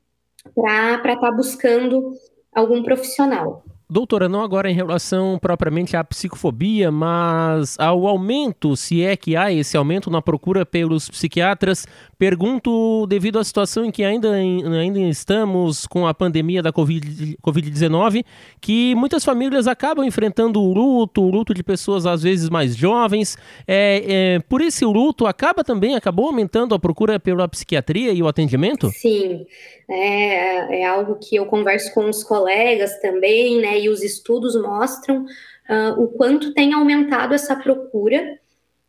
para 0.54 0.96
estar 0.98 1.16
tá 1.16 1.32
buscando 1.32 2.12
algum 2.54 2.84
profissional. 2.84 3.64
Doutora, 3.88 4.28
não 4.28 4.41
agora 4.41 4.69
em 4.69 4.74
relação 4.74 5.38
propriamente 5.39 5.95
à 5.95 6.04
psicofobia, 6.04 6.91
mas 6.91 7.78
ao 7.78 8.08
aumento, 8.08 8.76
se 8.76 9.04
é 9.04 9.15
que 9.15 9.36
há 9.36 9.54
esse 9.54 9.78
aumento 9.78 10.10
na 10.10 10.24
procura 10.24 10.65
pelos 10.65 11.08
psiquiatras, 11.08 11.86
pergunto 12.17 13.06
devido 13.06 13.38
à 13.38 13.43
situação 13.43 13.86
em 13.86 13.91
que 13.91 14.04
ainda, 14.04 14.32
ainda 14.32 15.00
estamos 15.02 15.86
com 15.86 16.08
a 16.08 16.15
pandemia 16.15 16.63
da 16.63 16.74
Covid-19, 16.74 18.26
que 18.60 18.95
muitas 18.95 19.24
famílias 19.24 19.67
acabam 19.67 20.04
enfrentando 20.04 20.60
o 20.60 20.74
luto, 20.74 21.21
o 21.21 21.30
luto 21.30 21.54
de 21.54 21.62
pessoas 21.62 22.08
às 22.08 22.24
vezes 22.24 22.50
mais 22.50 22.76
jovens. 22.76 23.38
É, 23.67 24.04
é, 24.08 24.39
por 24.50 24.62
esse 24.62 24.84
luto, 24.84 25.28
acaba 25.28 25.63
também, 25.63 25.95
acabou 25.95 26.26
aumentando 26.26 26.74
a 26.74 26.80
procura 26.80 27.19
pela 27.19 27.48
psiquiatria 27.48 28.12
e 28.12 28.24
o 28.24 28.28
atendimento? 28.28 28.89
Sim, 28.89 29.45
é, 29.88 30.82
é 30.82 30.86
algo 30.88 31.19
que 31.21 31.36
eu 31.36 31.45
converso 31.45 31.93
com 31.93 32.10
os 32.10 32.24
colegas 32.24 33.00
também, 33.00 33.62
né? 33.62 33.75
E 33.78 33.90
os 33.90 34.04
estudos 34.04 34.56
mostram 34.60 35.24
uh, 35.24 36.02
o 36.02 36.08
quanto 36.10 36.54
tem 36.54 36.74
aumentado 36.74 37.34
essa 37.34 37.56
procura, 37.56 38.40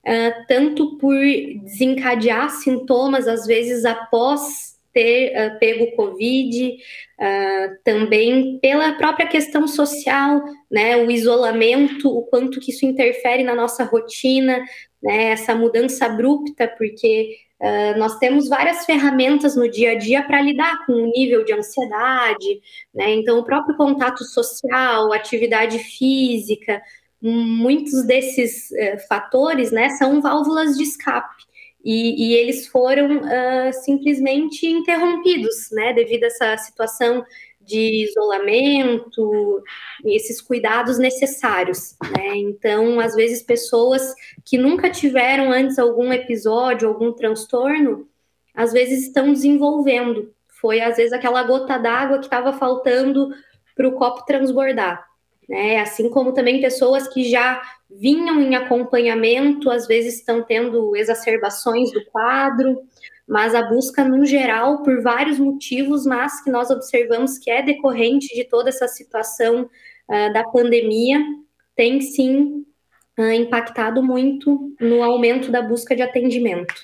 uh, 0.05 0.47
tanto 0.47 0.97
por 0.99 1.17
desencadear 1.63 2.51
sintomas, 2.51 3.27
às 3.29 3.47
vezes 3.47 3.85
após 3.85 4.77
ter 4.93 5.33
uh, 5.33 5.59
pego 5.59 5.95
Covid, 5.95 6.77
também 7.83 8.59
pela 8.61 8.93
própria 8.93 9.27
questão 9.27 9.67
social, 9.67 10.43
né, 10.71 10.99
o 10.99 11.11
isolamento, 11.11 12.15
o 12.15 12.23
quanto 12.25 12.61
que 12.61 12.71
isso 12.71 12.85
interfere 12.85 13.43
na 13.43 13.55
nossa 13.55 13.85
rotina, 13.85 14.63
né, 15.03 15.31
essa 15.31 15.55
mudança 15.55 16.05
abrupta, 16.05 16.69
porque 16.69 17.46
Uh, 17.61 17.99
nós 17.99 18.19
temos 18.19 18.49
várias 18.49 18.85
ferramentas 18.85 19.57
no 19.57 19.71
dia 19.71 19.93
a 19.93 19.95
dia 19.95 20.23
para 20.23 20.43
lidar 20.43 20.85
com 20.85 20.93
o 20.93 21.11
nível 21.11 21.43
de 21.43 21.55
ansiedade, 21.55 22.61
né? 22.95 23.15
Então, 23.15 23.39
o 23.39 23.45
próprio 23.45 23.77
contato 23.77 24.25
social, 24.25 25.11
atividade 25.13 25.79
física, 25.79 26.83
muitos 27.21 28.05
desses 28.05 28.71
uh, 28.71 29.09
fatores, 29.09 29.73
né, 29.73 29.89
são 29.91 30.21
válvulas 30.21 30.77
de 30.77 30.83
escape. 30.83 31.45
E, 31.83 32.31
e 32.31 32.35
eles 32.35 32.67
foram 32.67 33.19
uh, 33.19 33.73
simplesmente 33.73 34.67
interrompidos, 34.67 35.69
né, 35.71 35.93
devido 35.93 36.25
a 36.25 36.27
essa 36.27 36.57
situação 36.59 37.25
de 37.67 38.05
isolamento, 38.05 39.63
esses 40.05 40.41
cuidados 40.41 40.99
necessários. 40.99 41.97
Né? 42.17 42.37
Então, 42.37 43.01
às 43.01 43.15
vezes, 43.15 43.43
pessoas 43.43 44.15
que 44.45 44.57
nunca 44.57 44.89
tiveram 44.89 45.51
antes 45.51 45.79
algum 45.79 46.13
episódio, 46.13 46.89
algum 46.89 47.13
transtorno, 47.13 48.09
às 48.55 48.73
vezes 48.73 49.07
estão 49.07 49.33
desenvolvendo. 49.33 50.33
Foi, 50.49 50.81
às 50.81 50.97
vezes, 50.97 51.13
aquela 51.13 51.43
gota 51.43 51.77
d'água 51.77 52.19
que 52.19 52.27
estava 52.27 52.53
faltando 52.53 53.31
para 53.75 53.89
o 53.89 53.93
copo 53.93 54.25
transbordar. 54.25 55.05
Né? 55.49 55.81
Assim 55.81 56.09
como 56.09 56.33
também 56.33 56.61
pessoas 56.61 57.07
que 57.09 57.29
já 57.29 57.61
vinham 57.91 58.41
em 58.41 58.55
acompanhamento, 58.55 59.71
às 59.71 59.87
vezes 59.87 60.17
estão 60.17 60.43
tendo 60.43 60.97
exacerbações 60.97 61.93
do 61.93 62.05
quadro, 62.07 62.83
mas 63.27 63.55
a 63.55 63.63
busca 63.63 64.05
no 64.05 64.25
geral, 64.25 64.83
por 64.83 65.03
vários 65.03 65.39
motivos, 65.39 66.07
mas 66.07 66.43
que 66.43 66.51
nós 66.51 66.71
observamos 66.71 67.39
que 67.39 67.51
é 67.51 67.63
decorrente 67.63 68.35
de 68.35 68.45
toda 68.45 68.69
essa 68.69 68.87
situação 68.87 69.63
uh, 69.63 70.33
da 70.33 70.45
pandemia, 70.45 71.21
tem 71.75 72.01
sim 72.01 72.65
uh, 73.19 73.33
impactado 73.33 74.03
muito 74.03 74.75
no 74.81 75.03
aumento 75.03 75.51
da 75.51 75.61
busca 75.61 75.97
de 75.97 76.03
atendimento. 76.03 76.75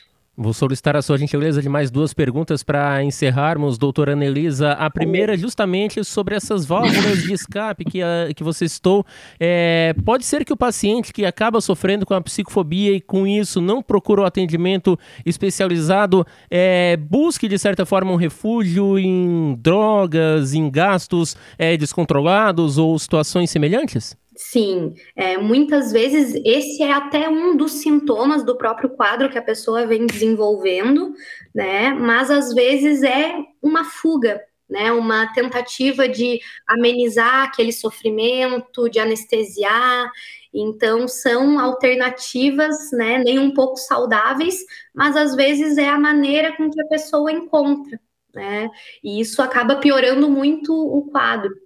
Vou 0.43 0.53
solicitar 0.53 0.97
a 0.97 1.03
sua 1.03 1.17
gentileza 1.17 1.63
de 1.63 1.69
mais 1.69 1.89
duas 1.89 2.13
perguntas 2.13 2.65
para 2.65 3.01
encerrarmos, 3.05 3.79
doutora 3.79 4.15
Anelisa. 4.15 4.73
A 4.73 4.91
primeira, 4.91 5.37
justamente 5.37 6.03
sobre 6.05 6.35
essas 6.35 6.67
válvulas 6.67 7.23
de 7.23 7.33
escape 7.33 7.85
que, 7.85 8.03
a, 8.03 8.29
que 8.35 8.43
você 8.43 8.69
citou. 8.69 9.07
É, 9.39 9.95
pode 10.05 10.25
ser 10.25 10.45
que 10.45 10.53
o 10.53 10.57
paciente 10.57 11.13
que 11.13 11.25
acaba 11.25 11.61
sofrendo 11.61 12.05
com 12.05 12.13
a 12.13 12.21
psicofobia 12.21 12.93
e 12.93 13.01
com 13.01 13.25
isso 13.25 13.61
não 13.61 13.81
procura 13.81 14.23
o 14.23 14.25
atendimento 14.25 14.99
especializado 15.25 16.27
é, 16.51 16.97
busque, 16.97 17.47
de 17.47 17.57
certa 17.57 17.87
forma, 17.87 18.11
um 18.11 18.17
refúgio 18.17 18.99
em 18.99 19.57
drogas, 19.61 20.55
em 20.55 20.69
gastos 20.69 21.37
é, 21.57 21.77
descontrolados 21.77 22.79
ou 22.79 22.99
situações 22.99 23.49
semelhantes? 23.49 24.17
Sim, 24.51 24.95
é, 25.15 25.39
muitas 25.39 25.93
vezes 25.93 26.35
esse 26.45 26.83
é 26.83 26.93
até 26.93 27.29
um 27.29 27.57
dos 27.57 27.73
sintomas 27.75 28.43
do 28.45 28.57
próprio 28.57 28.91
quadro 28.91 29.31
que 29.31 29.39
a 29.39 29.43
pessoa 29.43 29.87
vem 29.87 30.07
desenvolvendo, 30.07 31.15
né? 31.55 31.93
Mas 31.95 32.31
às 32.31 32.53
vezes 32.53 33.03
é 33.03 33.35
uma 33.63 33.85
fuga, 33.85 34.43
né? 34.69 34.91
Uma 34.93 35.33
tentativa 35.33 36.09
de 36.09 36.41
amenizar 36.67 37.45
aquele 37.45 37.73
sofrimento, 37.73 38.89
de 38.91 38.99
anestesiar. 38.99 40.11
Então 40.53 41.07
são 41.07 41.59
alternativas, 41.61 42.77
né? 42.93 43.19
Nem 43.19 43.39
um 43.39 43.55
pouco 43.55 43.77
saudáveis, 43.77 44.59
mas 44.95 45.17
às 45.17 45.35
vezes 45.37 45.79
é 45.79 45.89
a 45.89 45.99
maneira 45.99 46.57
com 46.57 46.69
que 46.71 46.81
a 46.81 46.87
pessoa 46.89 47.31
encontra, 47.31 47.99
né? 48.35 48.69
E 49.05 49.21
isso 49.21 49.41
acaba 49.41 49.77
piorando 49.77 50.29
muito 50.29 50.75
o 50.75 51.03
quadro. 51.11 51.62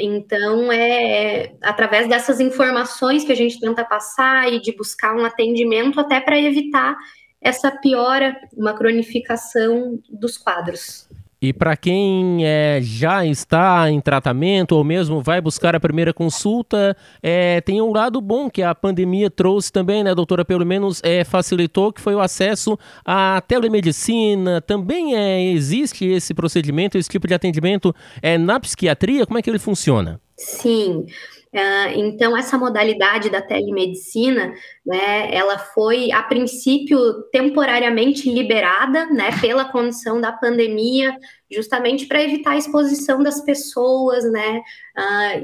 Então, 0.00 0.72
é 0.72 1.52
através 1.62 2.08
dessas 2.08 2.40
informações 2.40 3.22
que 3.24 3.32
a 3.32 3.36
gente 3.36 3.60
tenta 3.60 3.84
passar 3.84 4.50
e 4.50 4.60
de 4.60 4.72
buscar 4.74 5.14
um 5.14 5.24
atendimento 5.24 6.00
até 6.00 6.20
para 6.20 6.40
evitar 6.40 6.96
essa 7.40 7.70
piora, 7.70 8.36
uma 8.56 8.74
cronificação 8.74 9.98
dos 10.10 10.36
quadros. 10.36 11.08
E 11.42 11.54
para 11.54 11.74
quem 11.74 12.44
é, 12.44 12.80
já 12.82 13.24
está 13.24 13.90
em 13.90 13.98
tratamento 13.98 14.72
ou 14.72 14.84
mesmo 14.84 15.22
vai 15.22 15.40
buscar 15.40 15.74
a 15.74 15.80
primeira 15.80 16.12
consulta, 16.12 16.94
é, 17.22 17.62
tem 17.62 17.80
um 17.80 17.92
lado 17.92 18.20
bom 18.20 18.50
que 18.50 18.62
a 18.62 18.74
pandemia 18.74 19.30
trouxe 19.30 19.72
também, 19.72 20.04
né, 20.04 20.14
doutora? 20.14 20.44
Pelo 20.44 20.66
menos 20.66 21.00
é, 21.02 21.24
facilitou, 21.24 21.94
que 21.94 22.00
foi 22.00 22.14
o 22.14 22.20
acesso 22.20 22.78
à 23.02 23.40
telemedicina. 23.40 24.60
Também 24.60 25.16
é, 25.16 25.50
existe 25.50 26.04
esse 26.04 26.34
procedimento, 26.34 26.98
esse 26.98 27.08
tipo 27.08 27.26
de 27.26 27.32
atendimento 27.32 27.94
é, 28.20 28.36
na 28.36 28.60
psiquiatria? 28.60 29.24
Como 29.24 29.38
é 29.38 29.42
que 29.42 29.48
ele 29.48 29.58
funciona? 29.58 30.20
Sim. 30.36 31.06
Uh, 31.06 31.39
então, 31.96 32.36
essa 32.36 32.56
modalidade 32.56 33.28
da 33.28 33.42
telemedicina, 33.42 34.54
né, 34.86 35.34
ela 35.34 35.58
foi, 35.58 36.12
a 36.12 36.22
princípio, 36.22 37.24
temporariamente 37.32 38.32
liberada, 38.32 39.06
né, 39.06 39.30
pela 39.40 39.64
condição 39.64 40.20
da 40.20 40.30
pandemia, 40.30 41.16
justamente 41.50 42.06
para 42.06 42.22
evitar 42.22 42.52
a 42.52 42.56
exposição 42.56 43.20
das 43.20 43.40
pessoas, 43.44 44.30
né, 44.30 44.62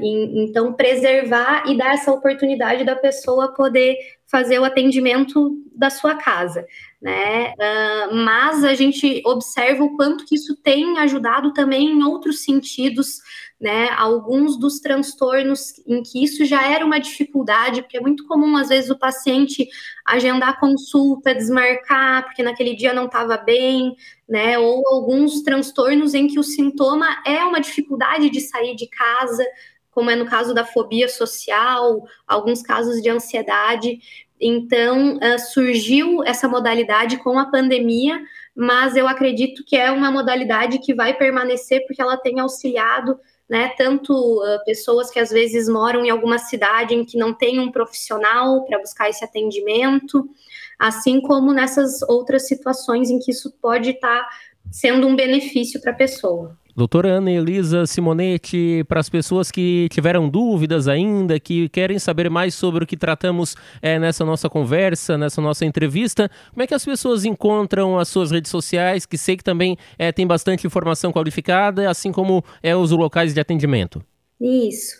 e, 0.01 0.43
então, 0.43 0.71
preservar 0.73 1.65
e 1.67 1.77
dar 1.77 1.93
essa 1.93 2.11
oportunidade 2.11 2.85
da 2.85 2.95
pessoa 2.95 3.53
poder 3.53 3.97
fazer 4.31 4.59
o 4.59 4.65
atendimento 4.65 5.57
da 5.75 5.89
sua 5.89 6.15
casa, 6.15 6.65
né, 7.01 7.51
uh, 7.51 8.15
mas 8.15 8.63
a 8.63 8.73
gente 8.73 9.21
observa 9.23 9.83
o 9.83 9.95
quanto 9.95 10.25
que 10.25 10.35
isso 10.35 10.55
tem 10.55 10.97
ajudado 10.97 11.53
também 11.53 11.91
em 11.91 12.03
outros 12.03 12.43
sentidos, 12.43 13.19
né, 13.61 13.89
alguns 13.89 14.57
dos 14.57 14.79
transtornos 14.79 15.73
em 15.87 16.01
que 16.01 16.23
isso 16.23 16.43
já 16.43 16.65
era 16.71 16.83
uma 16.85 16.99
dificuldade, 16.99 17.81
porque 17.83 17.97
é 17.97 18.01
muito 18.01 18.25
comum, 18.25 18.57
às 18.57 18.69
vezes, 18.69 18.89
o 18.89 18.97
paciente 18.97 19.67
agendar 20.05 20.59
consulta, 20.59 21.35
desmarcar, 21.35 22.25
porque 22.25 22.41
naquele 22.41 22.75
dia 22.75 22.93
não 22.93 23.05
estava 23.05 23.37
bem, 23.37 23.95
né, 24.27 24.57
ou 24.57 24.81
alguns 24.87 25.41
transtornos 25.41 26.15
em 26.15 26.27
que 26.27 26.39
o 26.39 26.43
sintoma 26.43 27.21
é 27.25 27.43
uma 27.43 27.61
dificuldade 27.61 28.29
de 28.29 28.41
sair 28.41 28.75
de 28.75 28.87
casa, 28.87 29.45
como 29.91 30.11
é 30.11 30.15
no 30.15 30.27
caso 30.27 30.53
da 30.53 30.63
fobia 30.63 31.09
social, 31.09 32.03
alguns 32.27 32.61
casos 32.61 33.01
de 33.01 33.09
ansiedade. 33.09 33.99
Então, 34.39 35.17
uh, 35.17 35.39
surgiu 35.39 36.23
essa 36.23 36.47
modalidade 36.47 37.17
com 37.17 37.39
a 37.39 37.45
pandemia, 37.45 38.19
mas 38.55 38.95
eu 38.95 39.07
acredito 39.07 39.63
que 39.65 39.75
é 39.75 39.91
uma 39.91 40.11
modalidade 40.11 40.79
que 40.79 40.93
vai 40.93 41.13
permanecer 41.13 41.85
porque 41.85 42.01
ela 42.01 42.17
tem 42.17 42.39
auxiliado 42.39 43.19
né? 43.49 43.69
Tanto 43.77 44.13
uh, 44.13 44.63
pessoas 44.65 45.09
que 45.09 45.19
às 45.19 45.29
vezes 45.29 45.69
moram 45.69 46.05
em 46.05 46.09
alguma 46.09 46.37
cidade 46.37 46.93
em 46.93 47.05
que 47.05 47.17
não 47.17 47.33
tem 47.33 47.59
um 47.59 47.71
profissional 47.71 48.65
para 48.65 48.79
buscar 48.79 49.09
esse 49.09 49.23
atendimento, 49.23 50.29
assim 50.77 51.21
como 51.21 51.53
nessas 51.53 52.01
outras 52.03 52.47
situações 52.47 53.09
em 53.09 53.19
que 53.19 53.31
isso 53.31 53.51
pode 53.61 53.91
estar 53.91 54.23
tá 54.23 54.29
sendo 54.69 55.07
um 55.07 55.15
benefício 55.15 55.79
para 55.79 55.91
a 55.91 55.95
pessoa. 55.95 56.57
Doutora 56.77 57.13
Ana 57.13 57.31
Elisa 57.31 57.87
Simonetti, 57.87 58.85
para 58.87 58.99
as 58.99 59.09
pessoas 59.09 59.49
que 59.49 59.87
tiveram 59.89 60.29
dúvidas 60.29 60.87
ainda, 60.87 61.39
que 61.39 61.67
querem 61.69 61.97
saber 61.97 62.29
mais 62.29 62.53
sobre 62.53 62.83
o 62.83 62.87
que 62.87 62.95
tratamos 62.95 63.55
é, 63.81 63.97
nessa 63.97 64.23
nossa 64.23 64.47
conversa, 64.47 65.17
nessa 65.17 65.41
nossa 65.41 65.65
entrevista, 65.65 66.29
como 66.51 66.61
é 66.61 66.67
que 66.67 66.75
as 66.75 66.85
pessoas 66.85 67.25
encontram 67.25 67.97
as 67.97 68.09
suas 68.09 68.29
redes 68.29 68.51
sociais, 68.51 69.07
que 69.07 69.17
sei 69.17 69.35
que 69.35 69.43
também 69.43 69.75
é, 69.97 70.11
tem 70.11 70.27
bastante 70.27 70.67
informação 70.67 71.11
qualificada, 71.11 71.89
assim 71.89 72.11
como 72.11 72.45
é, 72.61 72.75
os 72.75 72.91
locais 72.91 73.33
de 73.33 73.39
atendimento? 73.39 73.99
Isso. 74.39 74.97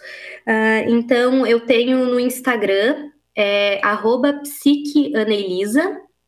Uh, 0.48 0.90
então, 0.90 1.46
eu 1.46 1.60
tenho 1.60 2.08
no 2.08 2.20
Instagram, 2.20 3.12
é, 3.38 3.80
arroba 3.86 4.42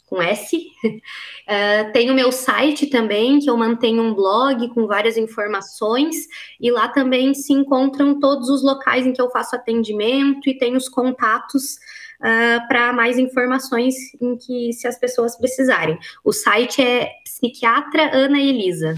com 0.09 0.21
S. 0.21 0.57
Uh, 0.57 1.91
tem 1.93 2.09
o 2.09 2.15
meu 2.15 2.31
site 2.31 2.87
também, 2.87 3.39
que 3.39 3.49
eu 3.49 3.55
mantenho 3.55 4.01
um 4.01 4.13
blog 4.13 4.67
com 4.69 4.87
várias 4.87 5.15
informações, 5.15 6.27
e 6.59 6.71
lá 6.71 6.87
também 6.87 7.33
se 7.33 7.53
encontram 7.53 8.19
todos 8.19 8.49
os 8.49 8.63
locais 8.63 9.05
em 9.05 9.13
que 9.13 9.21
eu 9.21 9.29
faço 9.29 9.55
atendimento 9.55 10.49
e 10.49 10.57
tenho 10.57 10.77
os 10.77 10.89
contatos 10.89 11.75
uh, 12.19 12.67
para 12.67 12.91
mais 12.91 13.19
informações 13.19 13.95
em 14.19 14.35
que 14.35 14.73
se 14.73 14.87
as 14.87 14.99
pessoas 14.99 15.37
precisarem. 15.37 15.97
O 16.23 16.33
site 16.33 16.81
é 16.81 17.11
Psiquiatra 17.23 18.15
Ana 18.15 18.39
Elisa. 18.39 18.95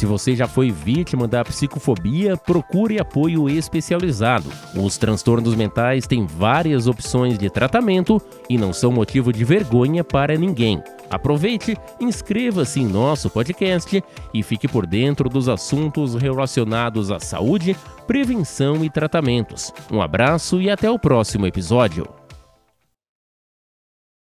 Se 0.00 0.06
você 0.06 0.34
já 0.34 0.48
foi 0.48 0.70
vítima 0.70 1.28
da 1.28 1.44
psicofobia, 1.44 2.34
procure 2.34 2.98
apoio 2.98 3.50
especializado. 3.50 4.50
Os 4.74 4.96
transtornos 4.96 5.54
mentais 5.54 6.06
têm 6.06 6.24
várias 6.26 6.86
opções 6.86 7.36
de 7.36 7.50
tratamento 7.50 8.18
e 8.48 8.56
não 8.56 8.72
são 8.72 8.90
motivo 8.90 9.30
de 9.30 9.44
vergonha 9.44 10.02
para 10.02 10.38
ninguém. 10.38 10.82
Aproveite, 11.10 11.76
inscreva-se 12.00 12.80
em 12.80 12.86
nosso 12.86 13.28
podcast 13.28 14.02
e 14.32 14.42
fique 14.42 14.66
por 14.66 14.86
dentro 14.86 15.28
dos 15.28 15.50
assuntos 15.50 16.14
relacionados 16.14 17.10
à 17.10 17.20
saúde, 17.20 17.76
prevenção 18.06 18.82
e 18.82 18.88
tratamentos. 18.88 19.70
Um 19.92 20.00
abraço 20.00 20.62
e 20.62 20.70
até 20.70 20.90
o 20.90 20.98
próximo 20.98 21.46
episódio. 21.46 22.19